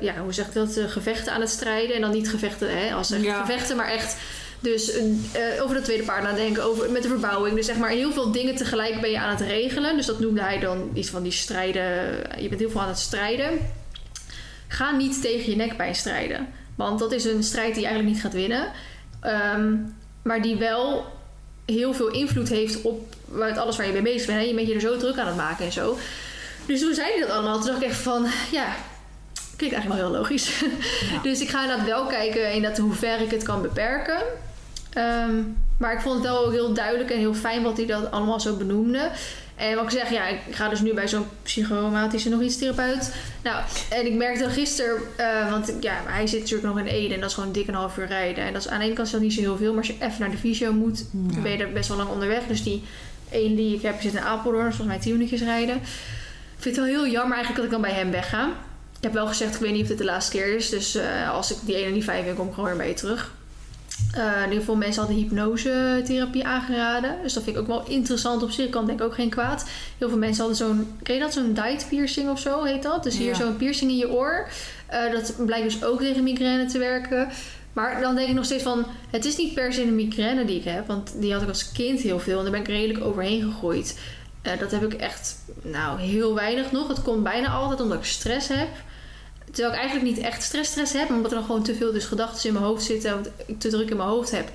[0.01, 0.77] ja, hoe zeg ik dat?
[0.77, 1.95] eh, gevechten aan het strijden.
[1.95, 3.41] En dan niet gevechten hè, als echt Ja.
[3.45, 4.15] gevechten, maar echt.
[4.60, 7.55] Dus eh, over de tweede paard nadenken, over, met de verbouwing.
[7.55, 9.95] Dus zeg maar heel veel dingen tegelijk ben je aan het regelen.
[9.95, 11.84] Dus dat noemde hij dan iets van die strijden.
[12.41, 13.60] Je bent heel veel aan het strijden.
[14.67, 16.47] Ga niet tegen je nekpijn strijden.
[16.75, 18.71] Want dat is een strijd die je eigenlijk niet gaat winnen.
[19.21, 19.75] Ehm,
[20.21, 21.05] maar die wel
[21.65, 23.15] heel veel invloed heeft op
[23.55, 24.39] alles waar je mee bezig bent.
[24.39, 24.45] hè.
[24.45, 25.97] Je bent je er zo druk aan het maken en zo.
[26.65, 27.57] Dus toen zei hij dat allemaal.
[27.57, 28.75] Toen dacht ik echt van, ja,
[29.62, 30.60] klinkt eigenlijk wel heel logisch.
[30.60, 31.21] Ja.
[31.30, 34.17] dus ik ga inderdaad wel kijken in dat hoe ver ik het kan beperken.
[34.93, 35.34] Ehm,
[35.78, 38.39] maar ik vond het wel ook heel duidelijk en heel fijn wat hij dat allemaal
[38.39, 39.12] zo benoemde.
[39.56, 43.13] En wat ik zeg, ja, ik ga dus nu bij zo'n psychomatische nog iets therapeut.
[43.44, 47.19] Nou, en ik merkte gisteren, eh, want ja, hij zit natuurlijk nog in Ede en
[47.19, 48.44] dat is gewoon dik een half uur rijden.
[48.44, 49.88] En dat is aan de ene kant is dat niet zo heel veel, maar als
[49.88, 51.42] je even naar de fysio moet, Ja.
[51.42, 52.42] ben je er best wel lang onderweg.
[52.48, 52.83] Dus die
[53.31, 55.75] één die ik heb zit in Apeldoorn, dat volgens mij 10 minuutjes rijden.
[55.75, 58.50] Ik vind het wel heel jammer eigenlijk dat ik dan bij hem wegga.
[59.02, 60.69] Ik heb wel gezegd, ik weet niet of dit de laatste keer is.
[60.69, 63.31] Dus eh, als ik die ene niet fijn vind, kom ik gewoon weer mee terug.
[64.17, 67.15] Uh, in ieder geval mensen hadden hypnosetherapie aangeraden.
[67.23, 68.69] Dus dat vind ik ook wel interessant op zich.
[68.69, 69.65] Kan denk ik ook geen kwaad.
[69.97, 70.97] Heel veel mensen hadden zo'n...
[71.04, 71.33] Ken je dat?
[71.33, 73.04] Zo'n diet piercing of zo heet dat?
[73.04, 73.35] Dus hier Ja.
[73.35, 74.47] zo'n piercing in je oor.
[74.87, 77.29] Eh, dat blijkt dus ook tegen migraine te werken.
[77.73, 78.85] Maar dan denk ik nog steeds van...
[79.10, 80.87] Het is niet per se een migraine die ik heb.
[80.87, 82.37] Want die had ik als kind heel veel.
[82.37, 83.99] En daar ben ik redelijk overheen gegroeid.
[84.60, 85.35] Dat heb ik echt...
[85.62, 86.87] Nou, heel weinig nog.
[86.87, 88.67] Het komt bijna altijd omdat ik stress heb.
[89.52, 91.10] Terwijl ik eigenlijk niet echt stress, stress heb.
[91.10, 93.19] Omdat er dan gewoon te veel dus gedachten in mijn hoofd zitten.
[93.19, 94.49] Of ik te druk in mijn hoofd heb.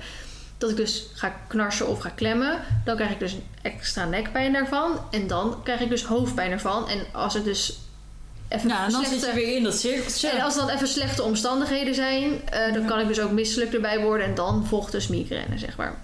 [0.57, 2.59] Dat ik dus ga knarsen of ga klemmen.
[2.85, 4.99] Dan krijg ik dus een extra nekpijn daarvan.
[5.11, 6.89] En dan krijg ik dus hoofdpijn ervan.
[6.89, 7.77] En als het dus
[8.47, 10.29] even Ja, en dan zit slechte- je weer in dat cirkeltje.
[10.29, 12.87] en als dan even slechte omstandigheden zijn, eh, dan Ja.
[12.87, 14.27] kan ik dus ook misselijk erbij worden.
[14.27, 15.95] En dan volgt dus migraine, zeg maar.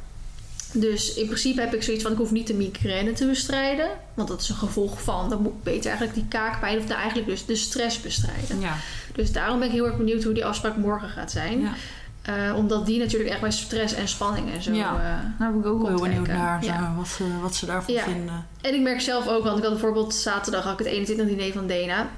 [0.74, 3.88] Dus in principe heb ik zoiets van, ik hoef niet de migraine te bestrijden.
[4.14, 6.98] Want dat is een gevolg van, dan moet ik beter eigenlijk die kaakpijn, of nou
[7.00, 8.60] eigenlijk dus de stress bestrijden.
[8.60, 8.76] Ja,
[9.16, 11.60] Dus daarom ben ik heel erg benieuwd hoe die afspraak morgen gaat zijn.
[11.62, 11.74] ja.
[12.22, 14.72] Eh, omdat die natuurlijk echt bij stress en spanning en zo...
[14.74, 14.90] Ja.
[14.96, 16.64] eh, Daar ben ik ook heel benieuwd naar.
[16.66, 16.94] Ja.
[16.98, 18.04] wat, ze, wat ze daarvan Ja.
[18.04, 18.46] vinden.
[18.62, 21.54] En ik merk zelf ook, want ik had bijvoorbeeld zaterdag had ik het 21 diner
[21.54, 22.10] van Dena.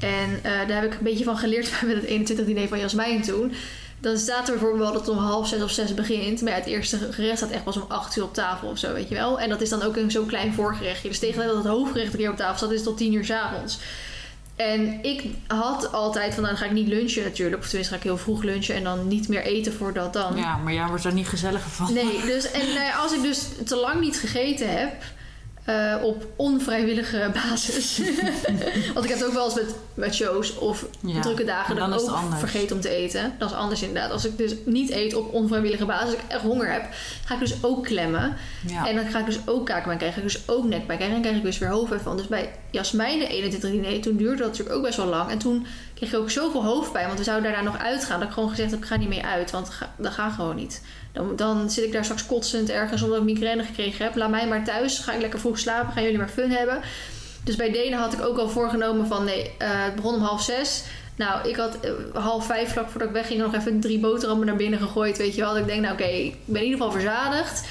[0.00, 3.22] En eh, daar heb ik een beetje van geleerd met het 21 diner van Jasmijn
[3.22, 3.52] toen.
[4.00, 6.42] Dan staat er bijvoorbeeld wel dat het om half zes of zes begint.
[6.42, 8.92] Maar ja, het eerste gerecht staat echt pas om acht uur op tafel of zo,
[8.92, 9.40] weet je wel.
[9.40, 11.08] En dat is dan ook een zo'n klein voorgerechtje.
[11.08, 13.24] Dus tegen dat het hoofdgerecht een keer op tafel staat, is het tot tien uur
[13.24, 13.78] 's avonds.
[14.56, 17.62] En ik had altijd van, nou, dan ga ik niet lunchen natuurlijk.
[17.62, 20.36] Of tenminste ga ik heel vroeg lunchen en dan niet meer eten voordat dan.
[20.36, 21.92] Ja, maar jij wordt er niet gezelliger van.
[21.92, 24.92] Nee, dus en nou ja, als ik dus te lang niet gegeten heb.
[25.68, 28.00] Eh, op onvrijwillige basis.
[28.94, 31.90] Want ik heb het ook wel eens met, met shows of Ja, drukke dagen dan
[31.90, 33.34] dat ik ook vergeet om te eten.
[33.38, 34.10] Dat is anders inderdaad.
[34.10, 36.88] Als ik dus niet eet op onvrijwillige basis, als ik echt honger heb,
[37.24, 38.36] ga ik dus ook klemmen.
[38.66, 38.88] Ja.
[38.88, 41.22] En dan ga ik dus ook kaakpijn krijgen, ga ik dus ook nekpijn krijgen en
[41.22, 42.16] krijg ik dus weer hoofdpijn van.
[42.16, 45.30] Dus bij Jasmijn de 21 diner, toen duurde dat natuurlijk ook best wel lang.
[45.30, 45.66] En toen
[45.98, 48.18] kreeg ik ook zoveel hoofdpijn, want we zouden daarna nog uitgaan.
[48.18, 50.82] Dat ik gewoon gezegd heb, ik ga niet mee uit, want dat gaat gewoon niet.
[51.12, 54.16] Dan, dan zit ik daar straks kotsend ergens omdat ik migraine gekregen heb.
[54.16, 56.80] Laat mij maar thuis, ga ik lekker vroeg slapen, gaan jullie maar fun hebben.
[57.44, 60.42] Dus bij Denen had ik ook al voorgenomen van nee, eh, het begon om half
[60.42, 60.82] zes.
[61.16, 61.90] Nou, ik had eh,
[62.22, 65.16] half vijf, vlak voordat ik wegging, nog even drie boterhammen naar binnen gegooid.
[65.16, 65.58] Weet je wel.
[65.58, 67.68] Ik denk, nou oké, ik ben in ieder geval verzadigd.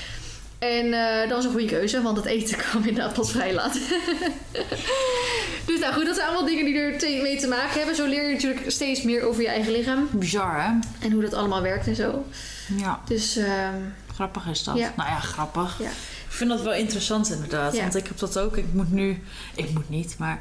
[0.59, 3.73] En eh, dat was een goede keuze, want het eten kwam inderdaad pas vrij laat.
[5.67, 7.95] dus nou goed, dat zijn allemaal dingen die er mee te maken hebben.
[7.95, 10.07] Zo leer je natuurlijk steeds meer over je eigen lichaam.
[10.11, 10.69] Bizar, hè?
[11.05, 12.25] En hoe dat allemaal werkt en zo.
[12.77, 13.75] Ja, Dus ehm,
[14.13, 14.77] grappig is dat.
[14.77, 14.93] Ja.
[14.97, 15.75] Nou ja, grappig.
[15.79, 15.89] ja.
[16.27, 17.75] Ik vind dat wel interessant inderdaad.
[17.75, 17.81] Ja.
[17.81, 18.57] Want ik heb dat ook.
[18.57, 19.21] Ik moet nu...
[19.55, 20.39] Ik moet niet, maar...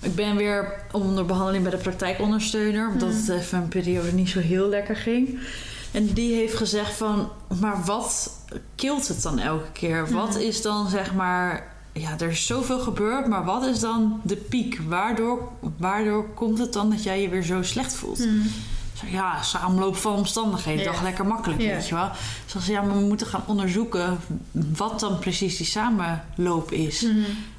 [0.00, 2.88] Ik ben weer onder behandeling bij de praktijkondersteuner.
[2.88, 3.14] Omdat Mm.
[3.16, 5.38] het even een periode niet zo heel lekker ging.
[5.94, 7.28] En die heeft gezegd van...
[7.60, 8.30] Maar wat
[8.74, 10.10] kilt het dan elke keer?
[10.12, 10.40] Wat Mm.
[10.40, 11.72] is dan zeg maar...
[11.92, 13.26] Ja, er is zoveel gebeurd.
[13.28, 14.80] Maar wat is dan de piek?
[14.88, 18.18] Waardoor, waardoor komt het dan dat jij je weer zo slecht voelt?
[18.18, 18.40] Mm.
[18.40, 20.84] Ik zeg, ja, samenloop van omstandigheden.
[20.84, 20.92] Ja.
[20.92, 21.72] Toch lekker makkelijk, Ja.
[21.74, 22.10] weet je wel.
[22.46, 24.18] Ze zei, ja, maar we moeten gaan onderzoeken
[24.52, 27.02] wat dan precies die samenloop is.
[27.02, 27.14] Mhm.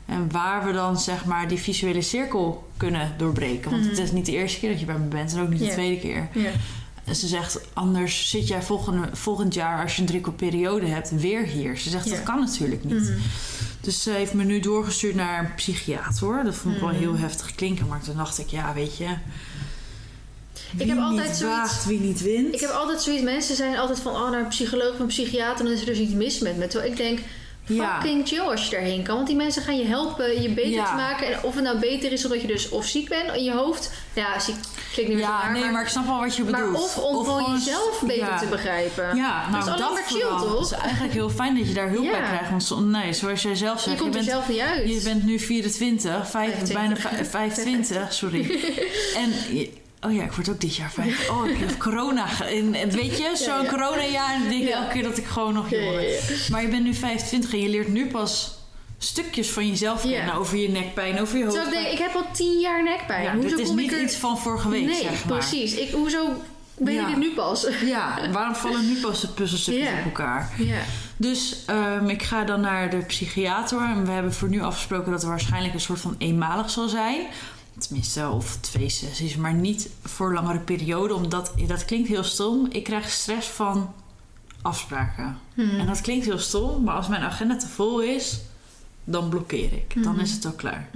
[0.05, 3.69] En waar we dan, zeg maar, die visuele cirkel kunnen doorbreken.
[3.71, 3.89] Want Mhm.
[3.91, 5.67] het is niet de eerste keer dat je bij me bent en ook niet de
[5.67, 6.29] tweede keer.
[6.33, 6.49] Ja.
[7.05, 11.11] En ze zegt, anders zit jij volgende, volgend jaar, als je een drukke periode hebt,
[11.19, 11.77] weer hier.
[11.77, 12.15] Ze zegt, Ja.
[12.15, 12.93] dat kan natuurlijk niet.
[13.09, 13.17] Mhm.
[13.81, 16.43] Dus ze heeft me nu doorgestuurd naar een psychiater.
[16.43, 16.99] Dat vond ik wel Mhm.
[16.99, 17.87] heel heftig klinken.
[17.87, 19.07] Maar toen dacht ik, ja, weet je...
[20.71, 22.53] Wie heb altijd niet zoiets- waagt, wie niet wint.
[22.53, 25.65] Ik heb altijd zoiets, mensen zijn altijd van oh, naar een psycholoog of een psychiater,
[25.65, 26.67] dan is er dus iets mis met me.
[26.67, 27.19] Terwijl ik denk.
[27.65, 29.15] Fucking chill als je daarheen kan.
[29.15, 30.85] Want die mensen gaan je helpen je beter Ja.
[30.89, 31.27] te maken.
[31.27, 33.91] En of het nou beter is omdat je dus of ziek bent in je hoofd.
[34.13, 34.55] Ja, ziek
[34.93, 36.75] klinkt niet meer zo Ja, nee, maar ik snap wel wat je maar bedoelt.
[36.77, 38.37] of om gewoon jezelf beter ja.
[38.39, 39.15] te begrijpen.
[39.15, 40.59] Ja, nou dat is alleen maar chill, toch?
[40.59, 42.49] Het is eigenlijk heel fijn dat je daar hulp bij krijgt.
[42.49, 44.89] Want zo- nee, zoals jij zelf je zegt, je, komt er bent, zelf niet uit.
[44.93, 46.73] je bent nu 24, vijf, 25.
[46.73, 48.41] bijna vijf- 25, sorry.
[49.23, 51.29] en je- oh ja, ik word ook dit jaar vijf.
[51.29, 52.25] Oh, ik heb corona.
[52.41, 53.69] En, en weet je, zo'n Ja, ja.
[53.69, 54.33] coronajaar.
[54.35, 54.77] En ik denk Ja.
[54.81, 55.77] elke keer dat ik gewoon nog ja.
[55.77, 56.19] ben.
[56.51, 58.57] Maar je bent nu 25 en je leert nu pas
[58.97, 60.09] stukjes van jezelf Ja.
[60.17, 60.33] kennen.
[60.35, 61.83] Over je nekpijn, over je ik hoofdpijn.
[61.83, 63.23] denk, ik heb al tien jaar nekpijn.
[63.23, 64.03] ja, hoezo dit is kom niet ik er...
[64.03, 65.37] iets van vorige week, nee, zeg maar.
[65.37, 65.73] precies.
[65.75, 66.27] Ik, hoezo
[66.75, 67.01] weet Ja.
[67.01, 67.67] ik het nu pas?
[67.85, 70.51] Ja, waarom vallen nu pas de puzzelstukjes op elkaar?
[70.57, 70.77] ja.
[71.17, 73.81] Dus ehm, ik ga dan naar de psychiater.
[73.81, 77.21] En we hebben voor nu afgesproken dat het waarschijnlijk een soort van eenmalig zal zijn.
[77.77, 81.13] Tenminste, of twee sessies, maar niet voor langere periode.
[81.13, 83.93] Omdat, dat klinkt heel stom, ik krijg stress van
[84.61, 85.37] afspraken.
[85.53, 85.79] Mhm.
[85.79, 88.39] En dat klinkt heel stom, maar als mijn agenda te vol is,
[89.03, 90.03] dan blokkeer ik.
[90.03, 90.21] Dan Mhm.
[90.21, 90.89] is het ook klaar.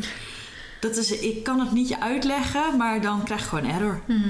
[0.82, 4.02] Dat is, ik kan het niet je uitleggen, maar dan krijg ik gewoon error.
[4.08, 4.30] Mhm.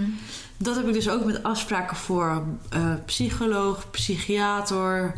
[0.61, 5.13] Dat heb ik dus ook met afspraken voor eh, psycholoog, psychiater,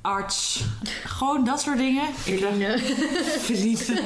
[0.00, 0.64] arts.
[1.04, 2.02] Gewoon dat soort dingen.
[2.24, 2.82] Ik krijg-
[3.46, 3.98] Verliezen.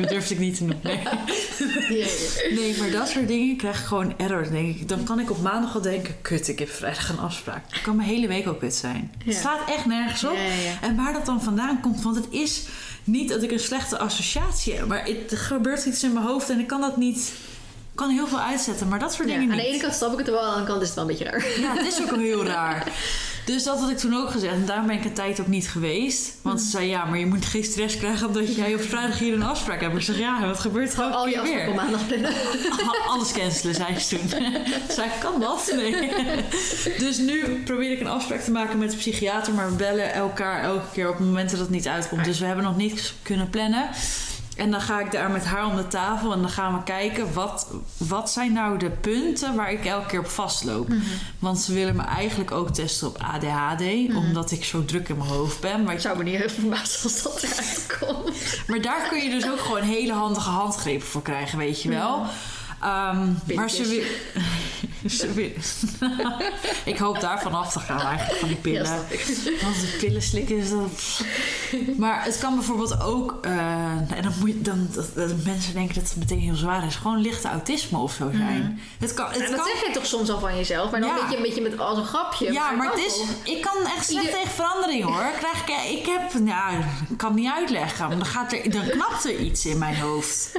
[0.00, 0.80] Dat durfde ik niet te noemen.
[0.82, 2.10] Nee.
[2.54, 4.42] Nee, maar dat soort dingen krijg ik gewoon error.
[4.42, 7.18] Dan, denk ik, dan kan ik op maandag al denken: kut, ik heb vrijdag een
[7.18, 7.70] afspraak.
[7.70, 9.12] Dan kan mijn hele week ook kut zijn.
[9.24, 10.34] Het slaat echt nergens op.
[10.34, 10.80] Ja, ja.
[10.88, 12.62] En waar dat dan vandaan komt, want het is
[13.04, 16.50] niet dat ik een slechte associatie heb, maar het, er gebeurt iets in mijn hoofd
[16.50, 17.32] en ik kan dat niet.
[18.00, 19.66] Kan heel veel uitzetten, maar dat soort Ja, dingen aan niet.
[19.66, 21.10] de ene kant snap ik het wel, aan de andere kant is het wel een
[21.10, 21.46] beetje raar.
[21.60, 22.86] Ja, het is ook heel raar.
[23.44, 24.54] Dus dat had ik toen ook gezegd.
[24.54, 26.34] En daarom ben ik een tijd ook niet geweest.
[26.42, 28.26] Want ze zei, ja, maar je moet geen stress krijgen...
[28.26, 29.94] omdat jij op vrijdag hier een afspraak hebt.
[29.96, 31.74] Ik zeg, ja, wat gebeurt er Al elke je op weer?
[31.74, 32.32] maandag plannen.
[33.08, 34.28] Alles cancelen, zei ze toen.
[34.96, 35.72] zei ik, kan dat?
[35.76, 36.10] Nee.
[37.04, 39.52] Dus nu probeer ik een afspraak te maken met de psychiater...
[39.54, 42.24] maar we bellen elkaar elke keer op het moment dat het niet uitkomt.
[42.24, 43.88] Dus we hebben nog niets kunnen plannen.
[44.60, 47.32] En dan ga ik daar met haar om de tafel en dan gaan we kijken...
[47.32, 50.88] wat, wat zijn nou de punten waar ik elke keer op vastloop.
[51.38, 54.14] Want ze willen me eigenlijk ook testen op ADHD...
[54.14, 55.84] omdat ik zo druk in mijn hoofd ben.
[55.84, 58.30] Maar Ik zou me niet heel verbaasd als dat eruit komt.
[58.66, 62.26] maar daar kun je dus ook gewoon hele handige handgrepen voor krijgen, weet je wel.
[62.80, 64.02] Ehm, maar ze wil.
[65.18, 65.50] ze wil-
[66.92, 68.90] ik hoop daarvan af te gaan eigenlijk, van die pillen.
[69.62, 71.20] Want de pillen slikken is dat...
[71.96, 73.38] Maar het kan bijvoorbeeld ook...
[73.42, 73.52] eh,
[74.16, 76.94] en dan moet je, dan, dat, dat mensen denken dat het meteen heel zwaar is.
[76.96, 78.80] Gewoon lichte autisme of zo zijn.
[78.98, 81.08] Het kan, het En dat kan, zeg je toch soms al van jezelf, maar dan
[81.08, 81.14] Ja.
[81.16, 82.52] een beetje, een beetje met als een grapje.
[82.52, 83.20] ja, maar het kan is,
[83.54, 85.30] ik kan echt slecht Ieder- tegen verandering hoor.
[85.38, 86.78] Krijg ik, ik heb, nou,
[87.10, 88.08] ik kan niet uitleggen.
[88.08, 90.52] Maar dan, gaat er, dan knapt er iets in mijn hoofd.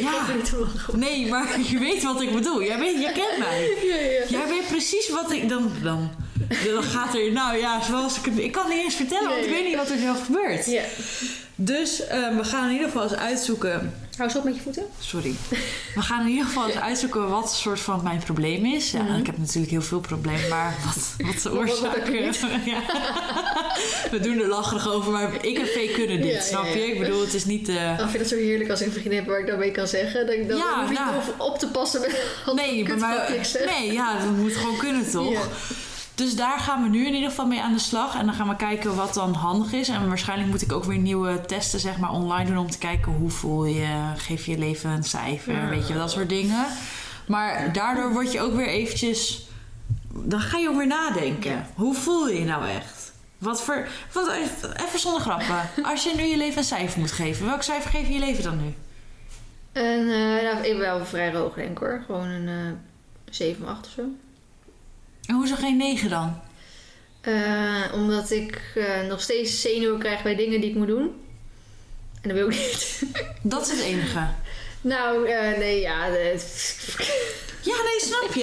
[0.00, 0.26] Ja,
[0.96, 2.62] nee, maar je weet wat ik bedoel.
[2.62, 3.60] Jij, weet, jij kent mij.
[3.88, 4.24] Ja, ja.
[4.28, 5.72] Jij weet precies wat ik dan.
[5.82, 6.10] Dan,
[6.64, 7.32] dan gaat er.
[7.32, 8.38] Nou ja, zoals ik het.
[8.38, 10.66] Ik kan het niet eens vertellen, want ik weet niet wat er zelf gebeurt.
[10.66, 10.82] Ja.
[11.58, 13.94] Dus eh, we gaan in ieder geval eens uitzoeken.
[14.16, 14.82] Hou eens op met je voeten.
[15.00, 15.34] Sorry.
[15.94, 18.90] We gaan in ieder geval eens uitzoeken wat soort van mijn probleem is.
[18.90, 21.58] Ja, ik heb natuurlijk heel veel problemen, maar wat, wat de Mhm.
[21.58, 22.40] Oorzaak is.
[22.64, 22.80] Ja.
[24.10, 26.86] We doen er lacherig over, maar ik en Vee kunnen dit, Ja, snap je?
[26.92, 27.68] Ik bedoel, het is niet.
[27.68, 29.58] eh, Oh, ik vind het zo heerlijk als ik een vriendin heb waar ik dat
[29.58, 30.26] mee kan zeggen.
[30.26, 31.14] Dan, dan Ja, hoef je nou.
[31.14, 33.30] niet op, op te passen met wat Nee, maar,
[33.66, 35.48] nee, ja, dat moet gewoon kunnen, toch?
[36.16, 38.14] Dus daar gaan we nu in ieder geval mee aan de slag.
[38.18, 39.88] En dan gaan we kijken wat dan handig is.
[39.88, 42.58] En waarschijnlijk moet ik ook weer nieuwe testen zeg maar, online doen...
[42.58, 45.68] om te kijken hoe voel je, geef je leven een cijfer, Ja.
[45.68, 46.66] weet je, dat soort dingen.
[47.26, 49.48] Maar daardoor word je ook weer eventjes...
[50.12, 51.50] Dan ga je ook weer nadenken.
[51.50, 51.66] Ja.
[51.74, 53.12] Hoe voel je je nou echt?
[53.38, 53.88] Wat voor...
[54.12, 54.28] Want
[54.86, 55.60] even zonder grappen.
[55.84, 57.46] Als je nu je leven een cijfer moet geven...
[57.46, 58.74] welk cijfer geef je je leven dan nu?
[59.72, 62.02] En eh nou, ik ben wel vrij hoog denk ik hoor.
[62.06, 62.72] Gewoon een eh
[63.30, 64.02] 7 of 8 of zo.
[65.26, 66.40] En hoezo geen 9 dan?
[67.20, 71.24] Eh, omdat ik eh, nog steeds zenuwen krijg bij dingen die ik moet doen.
[72.22, 73.02] En dat wil ik niet.
[73.42, 74.26] Dat is het enige.
[74.80, 76.08] nou, eh, nee, ja.
[76.10, 76.34] De,
[77.62, 78.42] Ja, nee, snap je?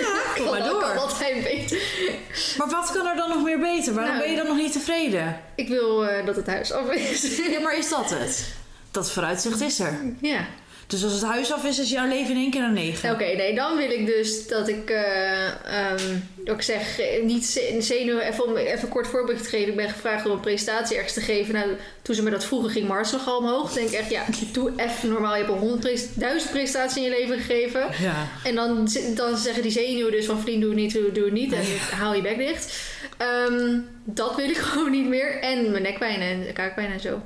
[0.00, 0.98] Ja, kom maar kan, kan door.
[0.98, 1.78] altijd beter.
[2.58, 3.94] Maar wat kan er dan nog meer beter?
[3.94, 4.22] Waarom Nou.
[4.24, 5.40] ben je dan nog niet tevreden?
[5.54, 7.36] Ik wil dat het huis af is.
[7.50, 8.54] Ja, maar is dat het?
[8.90, 9.98] Dat vooruitzicht is er.
[10.20, 10.46] ja.
[10.86, 13.10] Dus als het huis af is, is jouw leven in één keer een negen.
[13.12, 15.98] Oké, nee, dan wil ik dus dat ik, ehm,
[16.44, 19.68] dat ik zeg, eh, niet ze- zenuwen, even om even een kort voorbeeld te geven.
[19.68, 21.54] Ik ben gevraagd om een presentatie ergens te geven.
[21.54, 21.68] Nou,
[22.02, 23.64] toen ze me dat vroegen, ging mijn hartslag al omhoog.
[23.66, 25.32] Dan denk ik echt, ja, doe even normaal.
[25.32, 27.88] Je hebt al honderd, duizend presentaties in je leven gegeven.
[28.00, 28.28] Ja.
[28.44, 31.32] En dan, dan zeggen die zenuwen dus van vriend, doe het niet, doe, doe het
[31.32, 31.52] niet.
[31.52, 32.80] En haal je bek dicht.
[33.16, 35.38] Ehm, dat wil ik gewoon niet meer.
[35.40, 37.22] En mijn nekpijn en kaakpijn en zo.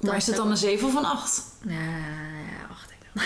[0.00, 1.42] Maar is het dan een 7 of een 8?
[1.64, 1.78] Nou,
[2.70, 3.01] acht denk ik dan.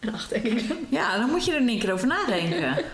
[0.00, 0.76] Een acht denk ik dan.
[0.88, 2.74] Ja, dan moet je er een één keer over nadenken.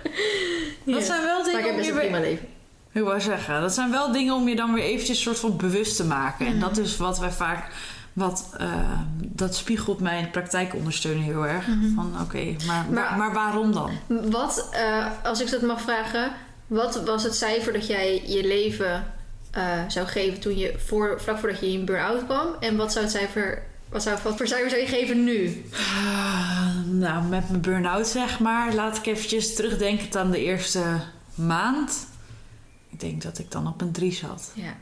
[0.84, 2.46] Dat zijn wel Maar ik dingen heb best een prima leven.
[2.92, 5.96] Ik wou zeggen, dat zijn wel dingen om je dan weer eventjes soort van bewust
[5.96, 6.44] te maken.
[6.44, 6.54] Mhm.
[6.54, 7.66] En dat is wat wij vaak...
[8.12, 11.66] Wat, eh, dat spiegelt mijn praktijkondersteuner heel erg.
[11.66, 11.94] Mhm.
[11.94, 13.90] Van oké, maar, Maar- waarom dan?
[14.30, 16.32] Wat, eh, als ik dat mag vragen,
[16.66, 19.06] wat was het cijfer dat jij je leven
[19.50, 22.46] eh, zou geven toen je voor, vlak voordat je in burn-out kwam?
[22.60, 25.64] En wat zou het cijfer, wat, zou, wat voor cijfer zou je geven nu?
[25.72, 28.74] Ah, nou, met mijn burn-out zeg maar.
[28.74, 30.82] Laat ik eventjes terugdenken aan de eerste
[31.34, 32.06] maand.
[32.90, 34.50] Ik denk dat ik dan op een 3 zat.
[34.54, 34.76] Ja.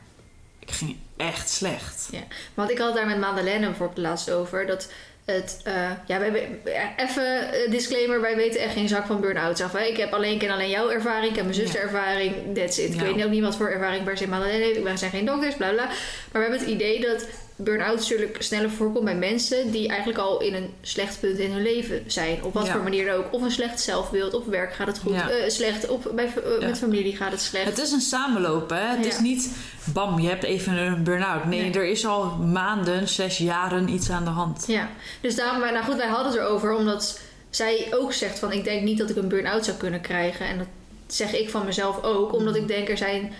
[0.59, 2.09] Ik ging echt slecht.
[2.53, 4.65] Want ik had het daar met Madeleine bijvoorbeeld laatst over.
[4.65, 4.91] Dat
[5.25, 6.31] het, eh, ja, wij,
[6.63, 9.71] wij- even eh, disclaimer, wij weten echt geen zak van burn-out af.
[9.71, 9.79] Hè?
[9.83, 11.79] Ik heb alleen, ken alleen jouw ervaring, ik heb mijn zus Ja.
[11.79, 12.93] ervaring, that's it.
[12.93, 13.13] Ik Ja.
[13.13, 14.81] weet ook niet wat voor ervaring per se Madeleine heeft.
[14.81, 15.85] Wij zijn geen dokters, bla bla.
[15.85, 15.95] Maar
[16.31, 17.25] we hebben het idee dat
[17.55, 21.61] burn-out natuurlijk sneller voorkomt bij mensen die eigenlijk al in een slecht punt in hun
[21.61, 22.43] leven zijn.
[22.43, 22.71] Op wat Ja.
[22.71, 23.33] voor manier dan ook.
[23.33, 25.29] Of een slecht zelfbeeld, op werk gaat het goed, Ja.
[25.29, 26.67] eh, slecht, op, bij, eh, Ja.
[26.67, 27.65] met familie gaat het slecht.
[27.65, 28.77] Het is een samenlopen.
[28.77, 28.95] Hè?
[28.95, 29.51] Het is niet,
[29.93, 31.45] bam, je hebt even een burn-out.
[31.45, 31.71] Nee, Nee.
[31.73, 34.63] er is al maanden, zes jaren iets aan de hand.
[34.67, 34.89] Ja,
[35.21, 38.81] dus daarom, nou goed, wij hadden het erover omdat zij ook zegt van ik denk
[38.83, 40.45] niet dat ik een burn-out zou kunnen krijgen.
[40.45, 40.67] En dat
[41.07, 43.33] zeg ik van mezelf ook, omdat ik denk er zijn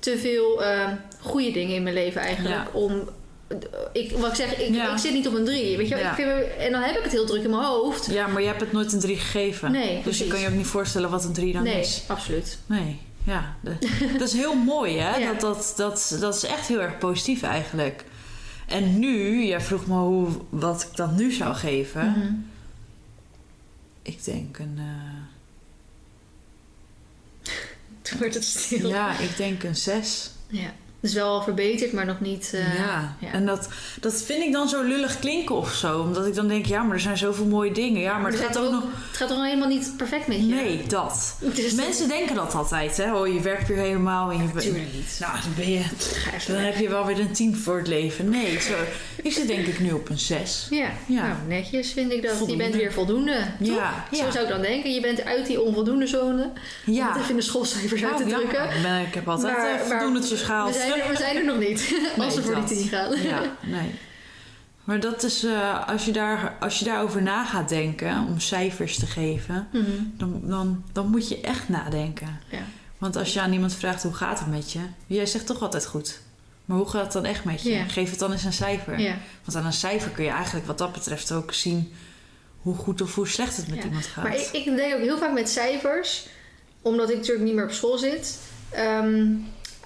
[0.00, 0.88] te veel uh,
[1.20, 2.78] goede dingen in mijn leven eigenlijk Ja.
[2.78, 3.08] om.
[3.92, 4.92] Ik, wat ik zeg, ik, Ja.
[4.92, 5.76] ik zit niet op een drie.
[5.76, 6.04] Weet je, wel?
[6.04, 6.10] Ja.
[6.10, 8.06] ik vind en dan heb ik het heel druk in mijn hoofd.
[8.06, 9.70] Ja, maar je hebt het nooit een 3 gegeven.
[9.72, 10.24] Nee, dus precies.
[10.26, 12.02] je kan je ook niet voorstellen wat een 3 dan nee, is.
[12.06, 12.58] absoluut.
[12.66, 13.56] Nee, ja.
[14.18, 15.16] dat is heel mooi, hè?
[15.16, 15.32] Ja.
[15.32, 18.04] Dat, dat, dat, dat is echt heel erg positief eigenlijk.
[18.66, 22.10] En nu, jij vroeg me hoe, wat ik dan nu zou geven.
[22.10, 22.32] Mhm.
[24.02, 24.78] Ik denk een...
[24.78, 24.84] eh,
[28.02, 28.88] Toen werd het stil.
[28.88, 30.30] ja, ik denk een 6.
[30.46, 30.72] Ja.
[31.00, 32.50] Is wel verbeterd, maar nog niet.
[32.54, 33.16] eh, ja.
[33.18, 33.32] ja.
[33.32, 33.68] en dat,
[34.00, 36.00] dat vind ik dan zo lullig klinken of zo.
[36.00, 38.00] Omdat ik dan denk, ja, maar er zijn zoveel mooie dingen.
[38.00, 38.82] Ja, maar het gaat ook ook- nog...
[39.08, 40.42] Het gaat toch helemaal niet perfect met je?
[40.42, 41.36] Nee, dat.
[41.54, 43.14] Dus Mensen denken dat altijd, hè?
[43.14, 44.42] Oh, je werkt weer helemaal en je.
[44.54, 45.16] Natuurlijk niet.
[45.20, 45.82] Nou, dan ben je...
[46.46, 46.64] Dan weg.
[46.64, 48.28] heb je wel weer een 10 voor het leven.
[48.30, 48.72] Nee, zo.
[49.22, 50.66] Ik zit denk ik nu op een 6.
[50.70, 51.22] Ja, Ja.
[51.26, 52.30] Nou, netjes vind ik dat.
[52.36, 52.62] Voldoende.
[52.64, 53.36] Je bent weer voldoende.
[53.58, 53.68] toch?
[53.76, 54.30] Ja, Zo ja.
[54.30, 54.94] zou ik dan denken.
[54.94, 56.42] Je bent uit die onvoldoende zone.
[56.86, 57.08] Om Ja.
[57.08, 58.64] het even in de schoolcijfers uit te Oh, ja, drukken.
[58.64, 60.86] ik ben- Ik heb altijd Maar- eh, maar voldoendetjes We gehaald.
[60.88, 61.94] Zijn, er, we zijn er nog niet.
[62.18, 62.76] als we Nee, voor die.
[62.78, 63.22] 10 gaan.
[63.22, 63.94] Ja, nee.
[64.84, 68.98] Maar dat is, eh, als, je daar, als je daarover na gaat denken, om cijfers
[68.98, 69.84] te geven, Mhm.
[70.16, 72.40] dan, dan, dan moet je echt nadenken.
[72.50, 72.58] Ja.
[72.98, 75.86] Want als je aan iemand vraagt hoe gaat het met je, jij zegt toch altijd
[75.86, 76.20] goed.
[76.64, 77.84] Maar hoe gaat het dan echt met je?
[77.88, 78.96] Geef het dan eens een cijfer.
[79.44, 81.92] Want aan een cijfer kun je eigenlijk wat dat betreft ook zien
[82.58, 83.84] hoe goed of hoe slecht het met Ja.
[83.84, 84.24] iemand gaat.
[84.24, 86.26] Maar ik, ik denk ook heel vaak met cijfers,
[86.82, 88.38] omdat ik natuurlijk niet meer op school zit,
[88.70, 89.26] ehm,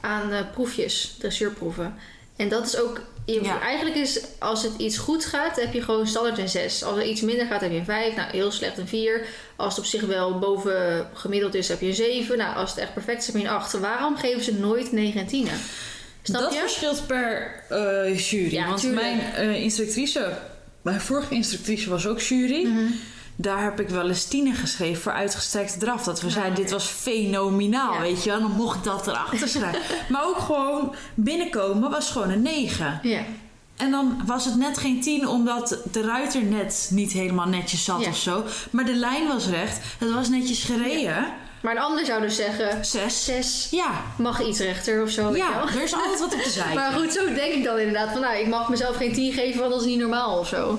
[0.03, 1.95] aan eh, proefjes, dressuurproeven.
[2.37, 3.01] En dat is ook.
[3.27, 3.61] je- Ja.
[3.61, 6.85] Eigenlijk is als het iets goed gaat, heb je gewoon standaard een 6.
[6.85, 8.17] Als er iets minder gaat, heb je een 5.
[8.17, 9.25] Nou, heel slecht een 4.
[9.57, 12.39] Als het op zich wel boven gemiddeld is, heb je een 7.
[12.39, 13.73] Nou, als het echt perfect is, heb je een 8.
[13.73, 15.49] Waarom geven ze nooit 9 en 10?
[16.23, 16.59] Snap dat je?
[16.59, 18.53] verschilt per eh, jury.
[18.53, 19.03] Ja, want tuurlijk.
[19.03, 20.39] mijn eh, instructrice,
[20.83, 22.67] mijn vorige instructrice was ook jury.
[22.67, 22.85] Mhm.
[23.37, 26.05] Daar heb ik wel eens tienen geschreven voor uitgestrekte draf.
[26.05, 28.01] Dat we zeiden, dit was fenomenaal, Ja.
[28.01, 28.41] weet je wel.
[28.41, 29.81] Dan mocht ik dat erachter schrijven.
[30.13, 33.01] maar ook gewoon binnenkomen was gewoon een 9.
[33.03, 33.21] Ja.
[33.77, 38.07] En dan was het net geen 10 omdat de ruiter net niet helemaal netjes zat
[38.07, 38.45] of zo.
[38.71, 39.79] Maar de lijn was recht.
[39.99, 41.27] Het was netjes gereden.
[41.63, 43.25] Maar een ander zou dus zeggen: 6.
[43.25, 43.91] 6 Ja.
[44.19, 45.37] mag iets rechter of zo.
[45.37, 46.75] Ja, er is altijd wat op de zijkant.
[46.75, 48.13] Maar goed, zo denk ik dan inderdaad.
[48.13, 50.79] Van nou, ik mag mezelf geen 10 geven, want dat is niet normaal of zo.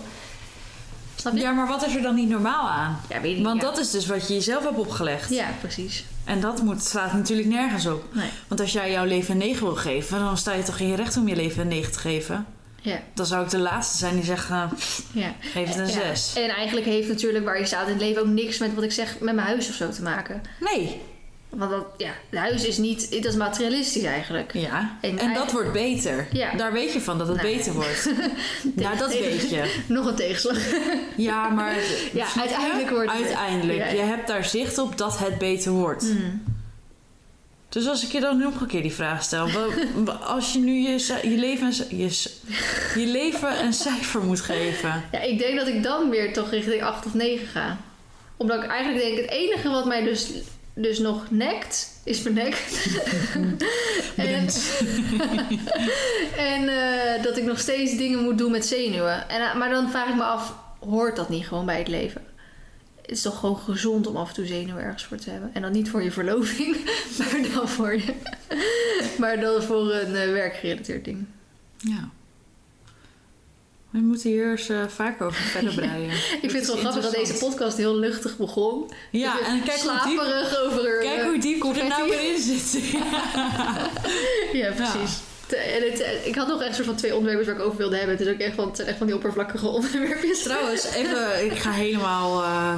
[1.23, 1.41] Snap je?
[1.41, 2.99] Ja, maar wat is er dan niet normaal aan?
[3.09, 3.67] Ja, weet ik Want ja.
[3.67, 5.29] dat is dus wat je jezelf hebt opgelegd.
[5.29, 6.05] Ja, precies.
[6.23, 8.03] En dat moet, slaat natuurlijk nergens op.
[8.13, 8.29] Nee.
[8.47, 10.95] Want als jij jouw leven een 9 wil geven, dan sta je toch in je
[10.95, 12.45] recht om je leven een 9 te geven.
[12.81, 14.69] Ja, Dan zou ik de laatste zijn die zegt, nou,
[15.13, 15.33] ja.
[15.39, 16.15] geef het een Ja.
[16.15, 16.33] 6.
[16.35, 18.91] En eigenlijk heeft natuurlijk waar je staat in het leven ook niks met wat ik
[18.91, 20.41] zeg met mijn huis of zo te maken.
[20.59, 21.01] Nee.
[21.53, 24.53] Want dat, ja, het huis is niet, dat is materialistisch eigenlijk.
[24.53, 24.97] Ja.
[25.01, 26.27] En En, dat wordt beter.
[26.31, 26.55] Ja.
[26.55, 27.55] Daar weet je van dat het Nee.
[27.55, 28.09] beter wordt.
[28.75, 29.75] nou, dat weet je.
[29.87, 30.57] Nog een tegenslag.
[31.17, 31.75] Ja, maar...
[32.13, 33.91] Ja, uiteindelijk wordt het- Uiteindelijk.
[33.91, 36.03] Je hebt daar zicht op dat het beter wordt.
[36.03, 36.43] Hmm.
[37.69, 39.47] Dus als ik je dan nog een keer die vraag stel.
[40.23, 42.29] Als je nu je, leven, een je,
[42.99, 45.03] je leven een cijfer moet geven.
[45.11, 47.77] Ja, ik denk dat ik dan weer toch richting 8 of 9 ga.
[48.37, 50.29] Omdat ik eigenlijk denk, het enige wat mij dus,
[50.73, 52.53] dus nog nekt, is mijn nek.
[54.15, 54.47] en
[56.53, 59.29] en eh, dat ik nog steeds dingen moet doen met zenuwen.
[59.29, 62.21] En, eh, maar dan vraag ik me af, hoort dat niet gewoon bij het leven?
[63.01, 65.49] Het is toch gewoon gezond om af en toe zenuwen ergens voor te hebben.
[65.53, 66.77] En dan niet voor je verloving,
[67.17, 68.13] maar dan voor, je,
[69.17, 71.25] maar dan voor een eh, werkgerelateerd ding.
[71.77, 72.09] Ja.
[73.93, 76.09] We moeten hier eens eh, vaker over verder breien.
[76.41, 78.91] Ik vind het wel grappig dat deze podcast heel luchtig begon.
[79.09, 81.87] Ja, en kijk hoe diep, slaperig over kijk eh, hoe diep we er confetti.
[81.89, 82.81] nou weer in zitten.
[84.59, 85.19] Ja, precies.
[85.47, 87.95] En het, eh, ik had nog echt soort van twee onderwerpen waar ik over wilde
[87.95, 88.17] hebben.
[88.17, 90.43] Het, is ook echt van, het zijn echt van die oppervlakkige onderwerpjes.
[90.43, 92.43] Trouwens, even, ik ga helemaal...
[92.43, 92.75] eh,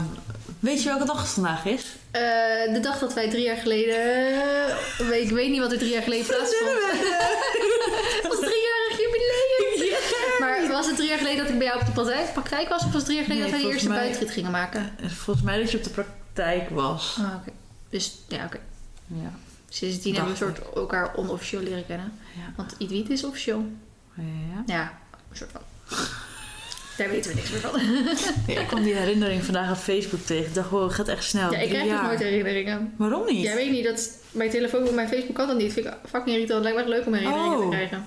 [0.59, 1.83] weet je welke dag het vandaag is?
[2.11, 3.95] Eh, de dag dat wij drie jaar geleden...
[5.11, 6.69] eh, ik weet niet wat er drie jaar geleden plaatsvond.
[10.75, 12.77] Was het drie jaar geleden dat ik bij jou op de praktijk, praktijk was?
[12.79, 14.89] Of was het drie jaar geleden Nee, dat wij de eerste mij- buitenrit gingen maken?
[15.01, 17.15] Eh, Volgens mij dat je op de praktijk was.
[17.19, 17.51] Ah, oké.
[17.89, 18.59] Dus ja, oké.
[19.07, 19.31] Ja.
[19.69, 22.13] Sindsdien Dacht hebben we een soort elkaar onofficieel leren kennen.
[22.35, 22.53] Ja.
[22.55, 23.65] Want Inuit is officieel.
[24.15, 24.23] Ja.
[24.65, 24.93] Ja,
[25.31, 25.61] een soort van.
[26.97, 27.79] Daar weten we niks meer van.
[28.55, 30.45] Ja, ik kwam die herinnering vandaag op Facebook tegen.
[30.45, 31.51] Ik dacht, wow, het gaat echt snel.
[31.51, 32.03] Ja, ik krijg dus jaar.
[32.03, 32.93] nooit herinneringen.
[32.97, 33.41] Waarom niet?
[33.41, 35.73] Jij weet niet dat mijn telefoon, mijn Facebook kan dat niet.
[35.73, 36.63] Vind ik fucking irritant.
[36.63, 37.61] Lijkt me echt leuk om herinneringen Oh.
[37.63, 38.05] te krijgen.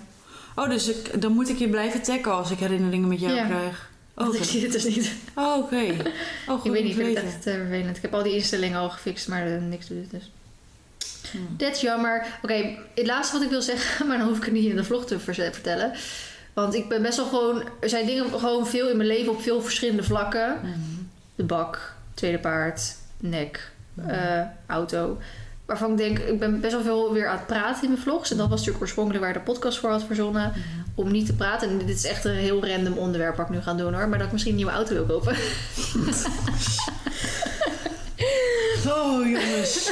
[0.59, 3.47] Oh, dus ik, dan moet ik je blijven taggen als ik herinneringen met jou Ja.
[3.47, 3.91] krijg.
[4.15, 5.13] Oh, ik zie het dus niet.
[5.35, 5.97] Oh, oké.
[6.49, 7.97] Oh, ik weet niet, ik vind het echt vervelend.
[7.97, 10.31] Ik heb al die instellingen al gefixt, maar eh, niks doet het dus.
[11.31, 11.55] Hmm.
[11.57, 12.27] Dat is jammer.
[12.43, 14.85] Oké, het laatste wat ik wil zeggen, maar dan hoef ik het niet in de
[14.85, 15.93] vlog te vertellen.
[16.53, 17.63] Want ik ben best wel gewoon...
[17.81, 20.59] Er zijn dingen gewoon veel in mijn leven op veel verschillende vlakken.
[20.63, 20.79] Mhm.
[21.35, 23.73] De bak, tweede paard, nek,
[24.07, 25.19] eh, auto.
[25.69, 28.31] Waarvan ik denk, ik ben best wel veel weer aan het praten in mijn vlogs.
[28.31, 30.53] En dat was natuurlijk oorspronkelijk waar de podcast voor had verzonnen.
[30.95, 31.69] Om niet te praten.
[31.69, 34.09] En dit is echt een heel random onderwerp wat ik nu ga doen hoor.
[34.09, 35.37] Maar dat ik misschien een nieuwe auto wil kopen.
[38.89, 39.91] Oh, jongens.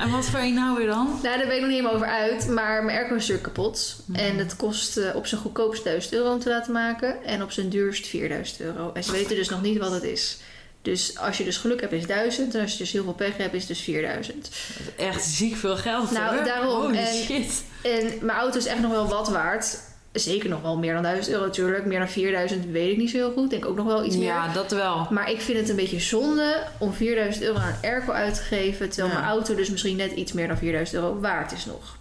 [0.00, 1.18] en wat voor een nou weer dan?
[1.22, 2.48] Nou, daar ben ik nog niet helemaal over uit.
[2.48, 4.02] Maar mijn airco is natuurlijk kapot.
[4.12, 7.24] En het kost eh, op zijn goedkoopst 1000 euro om te laten maken.
[7.24, 8.90] En op zijn duurst 4000 euro.
[8.92, 10.38] En ze weten dus nog niet wat het is.
[10.82, 12.54] Dus als je dus geluk hebt is 1000.
[12.54, 14.42] En als je dus heel veel pech hebt is dus 4000.
[14.42, 14.52] Dat
[14.96, 16.44] is echt ziek veel geld Nou, hoor.
[16.44, 16.82] daarom.
[16.82, 17.62] Holy En- shit.
[17.82, 19.78] En mijn auto is echt nog wel wat waard.
[20.12, 21.84] Zeker nog wel meer dan 1000 euro natuurlijk.
[21.84, 23.50] Meer dan 4000 weet ik niet zo heel goed.
[23.50, 24.24] Denk ook nog wel iets meer.
[24.24, 25.06] Ja, dat wel.
[25.10, 28.88] Maar ik vind het een beetje zonde om 4000 euro aan airco uit te geven.
[28.88, 29.20] Terwijl Ja.
[29.20, 31.96] mijn auto dus misschien net iets meer dan 4000 euro waard is nog.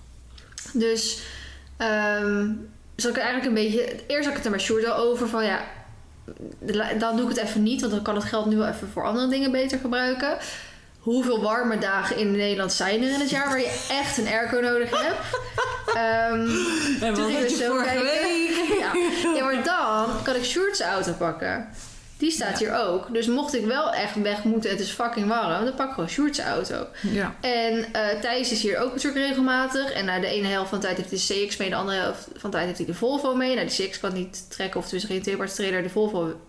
[0.74, 1.20] Dus
[1.78, 2.48] ehm
[2.96, 3.96] zal ik eigenlijk een beetje...
[4.08, 5.62] Eerst had ik het er met Sjoerd al over van ja...
[7.00, 9.06] Dan doe ik het even niet, want dan kan het geld nu wel even voor
[9.06, 10.38] andere dingen beter gebruiken.
[11.00, 14.60] Hoeveel warme dagen in Nederland zijn er in het jaar waar je echt een airco
[14.60, 15.18] nodig hebt?
[15.96, 16.50] Ehm
[17.04, 18.04] En wat je zo vorige kijken.
[18.04, 18.78] week?
[18.80, 18.92] Ja.
[19.36, 21.70] ja, maar dan kan ik Sjoerd's auto pakken.
[22.20, 23.14] Die staat hier ook.
[23.14, 26.10] Dus mocht ik wel echt weg moeten, het is fucking warm, dan pak ik gewoon
[26.10, 26.88] Sjoerd's auto.
[27.02, 27.36] Ja.
[27.42, 29.92] En eh Thijs is hier ook natuurlijk regelmatig.
[29.92, 31.98] En nou, de ene helft van de tijd heeft hij de CX mee, de andere
[31.98, 33.56] helft van de tijd heeft hij de Volvo mee.
[33.56, 36.40] Nou, die CX kan niet trekken, of tenminste geen tweeparts trailer, de Volvo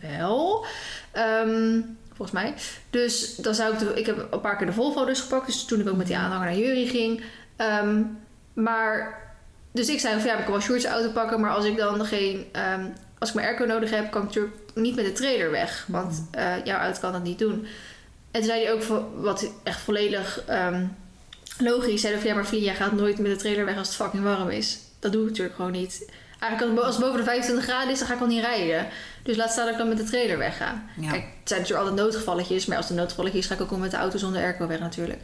[0.00, 0.64] wel.
[1.12, 2.54] Ehm, volgens mij.
[2.90, 5.46] Dus dan zou ik, de, ik heb een paar keer de Volvo dus gepakt.
[5.46, 7.22] Dus toen ik ook met die aanhanger naar Jury ging.
[7.56, 8.02] Ehm,
[8.52, 9.22] maar,
[9.72, 11.40] dus ik zei van ja, ik kan wel Sjoerd's auto pakken.
[11.40, 12.84] Maar als ik dan geen, ehm,
[13.20, 15.84] als ik mijn airco nodig heb, kan ik natuurlijk niet met de trailer weg.
[15.88, 17.66] Want eh, jouw auto kan dat niet doen.
[18.30, 18.82] En toen zei hij ook,
[19.16, 20.84] wat echt volledig ehm,
[21.58, 23.86] logisch, zei hij van ja, maar Vlie, jij gaat nooit met de trailer weg als
[23.86, 24.78] het fucking warm is.
[24.98, 26.10] Dat doe ik natuurlijk gewoon niet.
[26.40, 28.86] Eigenlijk als het boven de 25 graden is, dan ga ik al niet rijden.
[29.22, 30.82] Dus laat staan dat ik dan met de trailer wegga.
[30.96, 31.10] Ja.
[31.10, 32.66] Kijk, het zijn natuurlijk altijd noodgevalletjes.
[32.66, 34.66] Maar als het een noodgevalletje is, ga ik ook gewoon met de auto zonder airco
[34.66, 35.20] weg natuurlijk.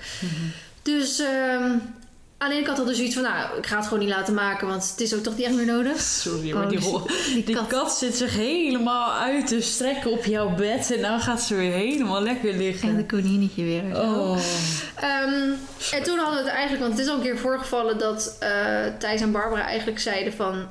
[0.83, 2.06] Dus ehm de
[2.39, 4.69] ene kant had dus zoiets van, nou, ik ga het gewoon niet laten maken.
[4.69, 6.01] Want het is ook toch niet echt meer nodig.
[6.01, 7.07] Sorry, maar Oh, die, die- ho-
[7.45, 7.67] die kat.
[7.67, 7.93] kat.
[7.93, 10.93] zit zich helemaal uit te strekken op jouw bed.
[10.97, 12.97] En dan gaat ze weer helemaal lekker En liggen.
[12.97, 13.85] de konininnetje weer.
[13.85, 13.97] en.
[13.97, 14.39] Oh.
[14.97, 15.51] Ehm,
[15.93, 18.51] en toen hadden we het eigenlijk, want het is al een keer voorgevallen dat eh,
[18.99, 20.69] Thijs en Barbara eigenlijk zeiden van...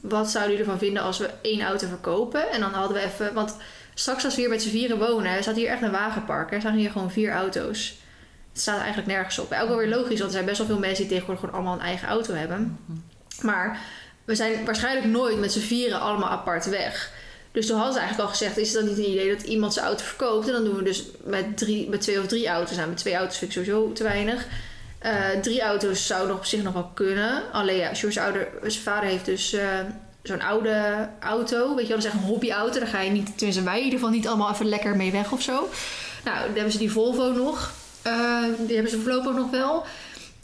[0.00, 2.50] Wat zouden jullie ervan vinden als we één auto verkopen?
[2.50, 3.56] En dan hadden we even, want
[3.94, 6.52] straks als we hier met z'n vieren wonen, staat hier echt een wagenpark.
[6.52, 7.94] Er staan hier gewoon vier auto's.
[8.58, 9.52] Het staat eigenlijk nergens op.
[9.52, 11.86] Ook wel logisch, want er zijn best wel veel mensen die tegenwoordig gewoon allemaal een
[11.86, 12.78] eigen auto hebben.
[13.42, 13.78] Maar
[14.24, 17.10] we zijn waarschijnlijk nooit met z'n vieren allemaal apart weg.
[17.52, 19.72] Dus toen hadden ze eigenlijk al gezegd: is het dan niet een idee dat iemand
[19.72, 20.46] zijn auto verkoopt?
[20.46, 22.76] En dan doen we dus met, met twee of drie auto's.
[22.76, 24.46] Nou, met twee auto's vind ik sowieso te weinig.
[24.98, 27.42] Eh, drie auto's zou nog op zich nog wel kunnen.
[27.52, 29.78] Alleen ja, ouder, zijn vader heeft dus eh,
[30.22, 31.74] zo'n oude auto.
[31.74, 32.78] Weet je wel, dat is echt een hobbyauto.
[32.78, 35.32] Daar ga je niet, tenminste wij in ieder geval niet allemaal even lekker mee weg
[35.32, 35.68] of zo.
[36.24, 37.72] Nou, dan hebben ze die Volvo nog.
[38.08, 39.84] Eh, die hebben ze voorlopig nog wel.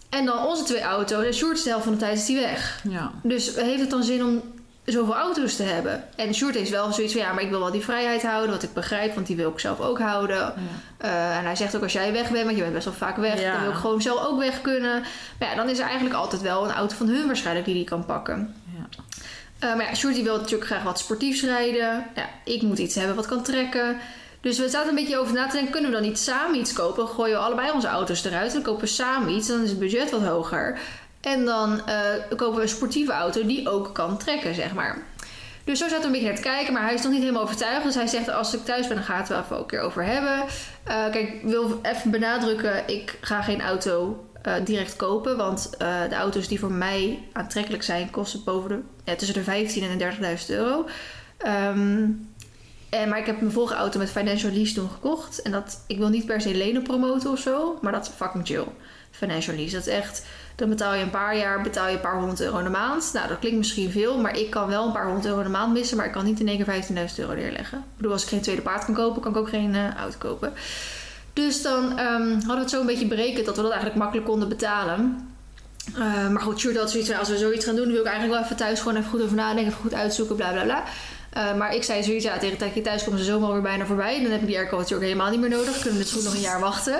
[0.08, 1.24] En dan onze twee auto's.
[1.24, 2.80] En Sjoerd's de helft van de tijd is die weg.
[2.88, 3.12] Ja.
[3.22, 4.42] Dus heeft het dan zin om
[4.84, 6.04] zoveel auto's te hebben?
[6.16, 7.22] En Sjoerd heeft wel zoiets van...
[7.22, 9.14] ja, maar ik wil wel die vrijheid houden, wat ik begrijp...
[9.14, 10.54] want die wil ik zelf ook houden.
[10.98, 12.44] Eh, en hij zegt ook, als jij weg bent...
[12.44, 13.40] want je bent best wel vaak weg...
[13.40, 13.52] Ja.
[13.52, 15.02] dan wil ik gewoon zelf ook weg kunnen.
[15.38, 17.66] Maar ja, dan is er eigenlijk altijd wel een auto van hun waarschijnlijk...
[17.66, 18.54] die die kan pakken.
[18.76, 18.86] Ja.
[19.58, 22.06] Eh, maar ja, Sjoerd die wil natuurlijk graag wat sportiefs rijden.
[22.14, 23.96] Ja, ik moet iets hebben wat kan trekken.
[24.44, 25.72] Dus we zaten een beetje over na te denken...
[25.72, 27.08] kunnen we dan niet samen iets kopen?
[27.08, 28.52] Gooien we allebei onze auto's eruit.
[28.52, 29.48] Dan kopen we samen iets.
[29.48, 30.78] Dan is het budget wat hoger.
[31.20, 31.96] En dan eh,
[32.36, 34.98] kopen we een sportieve auto die ook kan trekken, zeg maar.
[35.64, 36.72] Dus zo zaten we een beetje naar te kijken.
[36.72, 37.84] Maar hij is nog niet helemaal overtuigd.
[37.84, 40.04] Dus hij zegt, als ik thuis ben, dan gaat het wel even een keer over
[40.04, 40.44] hebben.
[40.84, 42.82] Eh, kijk, ik wil even benadrukken...
[42.86, 45.36] ik ga geen auto eh, direct kopen.
[45.36, 48.10] Want de auto's die voor mij aantrekkelijk zijn...
[48.10, 50.86] kosten boven de, ja, tussen de 15.000 en 30.000 euro.
[51.36, 52.08] Ehm,
[52.94, 55.42] en, maar ik heb mijn vorige auto met financial lease toen gekocht.
[55.42, 57.78] En dat, ik wil niet per se lenen promoten of zo.
[57.82, 58.64] Maar dat is fucking chill.
[59.10, 59.74] Financial lease.
[59.74, 60.26] Dat is echt...
[60.56, 63.10] Dan betaal je een paar jaar betaal je een paar honderd euro in de maand.
[63.12, 64.18] Nou, dat klinkt misschien veel.
[64.18, 65.96] Maar ik kan wel een paar honderd euro in de maand missen.
[65.96, 67.78] Maar ik kan niet in één keer 15.000 euro neerleggen.
[67.78, 69.22] Ik bedoel, als ik geen tweede paard kan kopen...
[69.22, 70.52] kan ik ook geen eh, auto kopen.
[71.32, 73.46] Dus dan ehm, hadden we het zo een beetje berekend...
[73.46, 75.28] dat we dat eigenlijk makkelijk konden betalen.
[75.94, 77.90] Eh, maar goed, Sjoerd had zoiets als we zoiets gaan doen...
[77.90, 79.66] wil ik eigenlijk wel even thuis gewoon even goed over nadenken...
[79.66, 80.84] even goed uitzoeken, bla bla bla.
[81.34, 83.30] Eh, maar ik zei zoiets, ja, tegen de tijd dat je thuis komt, is de
[83.30, 84.22] zomer alweer bijna voorbij.
[84.22, 85.72] Dan heb ik die airco natuurlijk helemaal niet meer nodig.
[85.72, 86.94] Kunnen we dus goed nog een jaar wachten.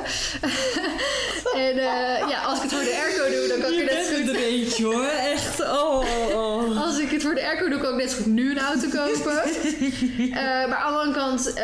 [1.66, 4.06] en eh, ja, als ik het voor de airco doe, dan kan ik er net
[4.06, 4.28] zo goed...
[4.28, 5.04] er eentje hoor.
[5.04, 5.60] Echt.
[5.60, 6.82] Oh, oh, oh.
[6.82, 8.88] Als ik het voor de airco doe, kan ik net zo goed nu een auto
[8.88, 9.42] kopen.
[10.34, 11.54] Eh, maar aan de andere kant,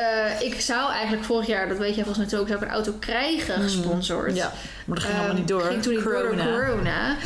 [0.40, 2.92] ik zou eigenlijk vorig jaar, dat weet jij volgens mij ook, zou ik een auto
[2.98, 4.26] krijgen gesponsord.
[4.26, 4.36] Hmm.
[4.36, 4.52] Ja,
[4.84, 5.62] maar dat ging Ehm, allemaal niet door.
[5.62, 6.44] Ging toen niet door door Corona.
[6.44, 7.16] corona.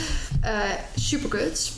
[0.40, 0.60] Eh
[0.96, 1.72] super kut.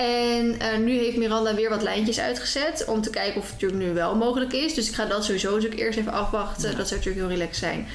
[0.00, 3.82] En eh, nu heeft Miranda weer wat lijntjes uitgezet om te kijken of het natuurlijk
[3.82, 4.74] nu wel mogelijk is.
[4.74, 6.70] Dus ik ga dat sowieso natuurlijk eerst even afwachten.
[6.70, 6.76] Ja.
[6.76, 7.86] Dat zou natuurlijk heel relaxed zijn.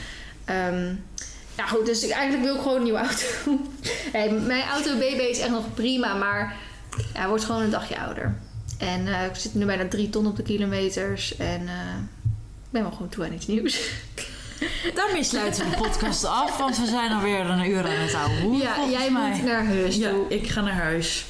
[0.46, 0.94] Ehm,
[1.58, 3.26] ja goed, dus ik, eigenlijk wil ik gewoon een nieuwe auto.
[4.18, 6.56] hey, mijn auto BB is echt nog prima, maar
[6.98, 8.36] ja, hij wordt gewoon een dagje ouder.
[8.78, 11.38] En eh, ik zit nu bijna drie ton op de kilometers.
[11.38, 11.96] En eh,
[12.64, 13.80] ik ben wel gewoon toe aan iets nieuws.
[14.96, 18.58] Daarmee sluiten we de podcast af, want we zijn alweer een uur aan het houden.
[18.58, 20.26] ja, jij moet naar huis Ja, toe.
[20.30, 21.26] ik ga naar huis.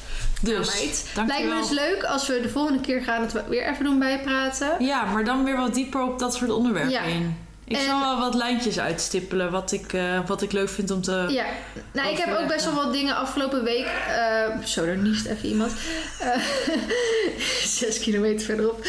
[0.46, 1.04] Dus.
[1.28, 4.00] Lijkt me dus leuk als we de volgende keer gaan het we weer even doen
[4.00, 4.70] bijpraten.
[4.80, 7.02] Ja, maar dan weer wat dieper op dat soort onderwerpen Ja.
[7.02, 7.38] in.
[7.68, 11.02] Ik En- zal wel wat lijntjes uitstippelen wat ik, eh, wat ik leuk vind om
[11.02, 11.26] te...
[11.30, 11.46] Ja,
[11.91, 13.88] nou ik heb ook best wel wat dingen afgelopen week.
[14.18, 15.72] eh, zo, daar niest even iemand.
[16.20, 16.38] Eh,
[17.80, 18.86] zes kilometer verderop.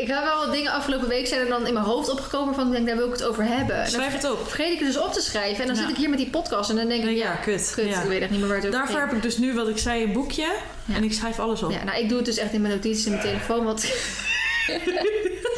[0.00, 2.66] Ik heb wel wat dingen afgelopen week zijn er dan in mijn hoofd opgekomen van
[2.66, 3.76] ik denk daar wil ik het over hebben.
[3.76, 4.38] En Schrijf het op.
[4.48, 5.82] vergeet ik het dus op te schrijven en dan Ja.
[5.82, 7.72] zit ik hier met die podcast en dan denk ik Ja, ja, kut.
[7.74, 8.02] kut, Ja.
[8.02, 9.08] ik weet echt niet meer waar het over Daarvoor ging.
[9.08, 10.46] heb ik dus nu wat ik zei een boekje
[10.92, 11.70] en ik schrijf alles op.
[11.70, 13.64] Ja, nou, ik doe het dus echt in mijn notities in mijn telefoon.
[13.64, 13.84] Want.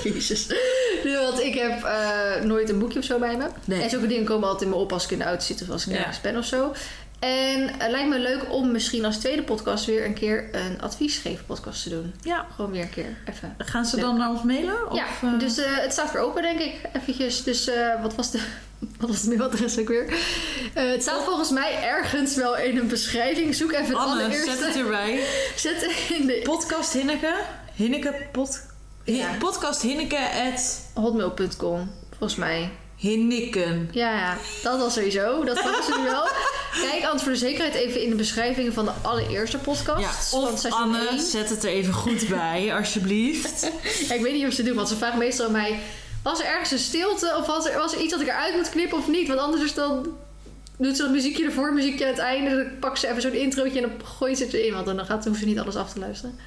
[0.04, 0.46] Jezus.
[1.04, 3.46] Nu, Want ik heb eh, nooit een boekje of zo bij me.
[3.64, 3.82] Nee.
[3.82, 5.70] En zulke dingen komen altijd in me op als ik in de auto zit of
[5.70, 5.98] als ik Ja.
[5.98, 6.72] nergens ben of zo.
[7.20, 11.44] En het lijkt me leuk om misschien als tweede podcast weer een keer een adviesgeven
[11.46, 12.14] podcast te doen.
[12.22, 12.46] Ja.
[12.54, 13.54] Gewoon weer een keer even.
[13.58, 14.90] Gaan ze dan naar ons mailen?
[14.90, 16.74] Of, ja, eh, dus eh, het staat weer open, denk ik.
[16.92, 17.42] Eventjes.
[17.42, 18.40] Dus eh, wat was de.
[18.98, 20.08] Wat was het mailadres ook weer?
[20.74, 23.54] Eh, het staat volgens mij ergens wel in een beschrijving.
[23.54, 24.50] Zoek even het Anne, allereerste.
[24.50, 25.24] zet het erbij.
[25.56, 27.34] Zet in de Podcast Hinneke.
[27.74, 28.66] Hinneke pod...
[29.04, 29.36] Ja.
[29.38, 30.18] Podcast Hinneke
[30.52, 32.70] at hotmail.com, volgens mij.
[32.96, 33.88] Hinniken.
[33.92, 35.44] Ja, ja, dat was sowieso.
[35.44, 36.28] Dat was ze nu wel.
[36.72, 40.32] Kijk anders voor de zekerheid even in de beschrijving van de allereerste podcast.
[40.32, 43.70] Ja, of Anne, zet het er even goed bij, alsjeblieft.
[44.08, 45.78] Ja, ik weet niet of ze doen, want ze vragen meestal aan mij...
[46.22, 48.68] Was er ergens een stilte of was er, was er iets dat ik eruit moet
[48.68, 49.28] knippen of niet?
[49.28, 50.16] Want anders is dan...
[50.76, 52.50] Doet ze dat muziekje ervoor, muziekje aan het einde.
[52.56, 54.72] Dan pakt ze even zo'n introotje en dan gooit ze het erin.
[54.72, 56.38] Want dan gaat, hoeft ze niet alles af te luisteren.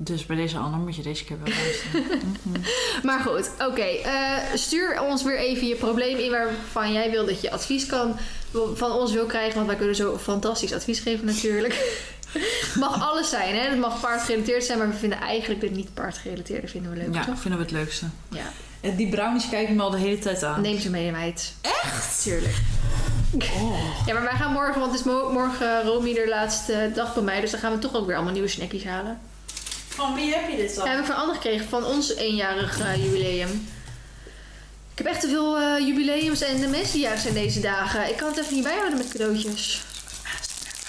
[0.00, 2.22] Dus bij deze Anne moet je deze keer wel luisteren.
[3.08, 3.82] Maar goed, oké.
[3.82, 8.16] eh, stuur ons weer even je probleem in waarvan jij wil dat je advies kan,
[8.74, 9.54] van ons wil krijgen.
[9.54, 11.96] Want wij kunnen zo fantastisch advies geven natuurlijk.
[12.78, 13.60] mag alles zijn, hè?
[13.68, 17.24] Het mag paardgerelateerd zijn, maar we vinden eigenlijk dit niet paardgerelateerde vinden we leuk, Ja,
[17.24, 17.38] toch?
[17.40, 18.06] vinden we het leukste.
[18.30, 18.52] Ja.
[18.80, 20.60] En die brownies kijken me al de hele tijd aan.
[20.60, 21.54] Neem ze mee, meid.
[21.60, 22.22] Echt?
[22.22, 22.54] Tuurlijk.
[23.38, 23.78] Oh.
[24.06, 27.22] Ja, maar wij gaan morgen, want het is mo- morgen Romy de laatste dag bij
[27.22, 27.40] mij.
[27.40, 29.20] Dus dan gaan we toch ook weer allemaal nieuwe snackies halen.
[29.98, 30.84] Van wie heb je dit dan?
[30.84, 33.68] Ja, heb ik van Anne gekregen van ons eenjarig eh, jubileum.
[34.92, 38.08] Ik heb echt te veel eh, jubileums en de mensen die jarig zijn deze dagen.
[38.08, 39.82] Ik kan het even niet bijhouden met cadeautjes.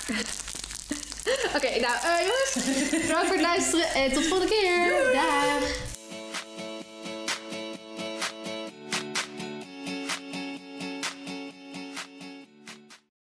[1.56, 2.54] Oké, nou eh, jongens.
[2.92, 5.12] Bedankt voor het luisteren en tot de volgende keer.
[5.14, 5.99] Daag.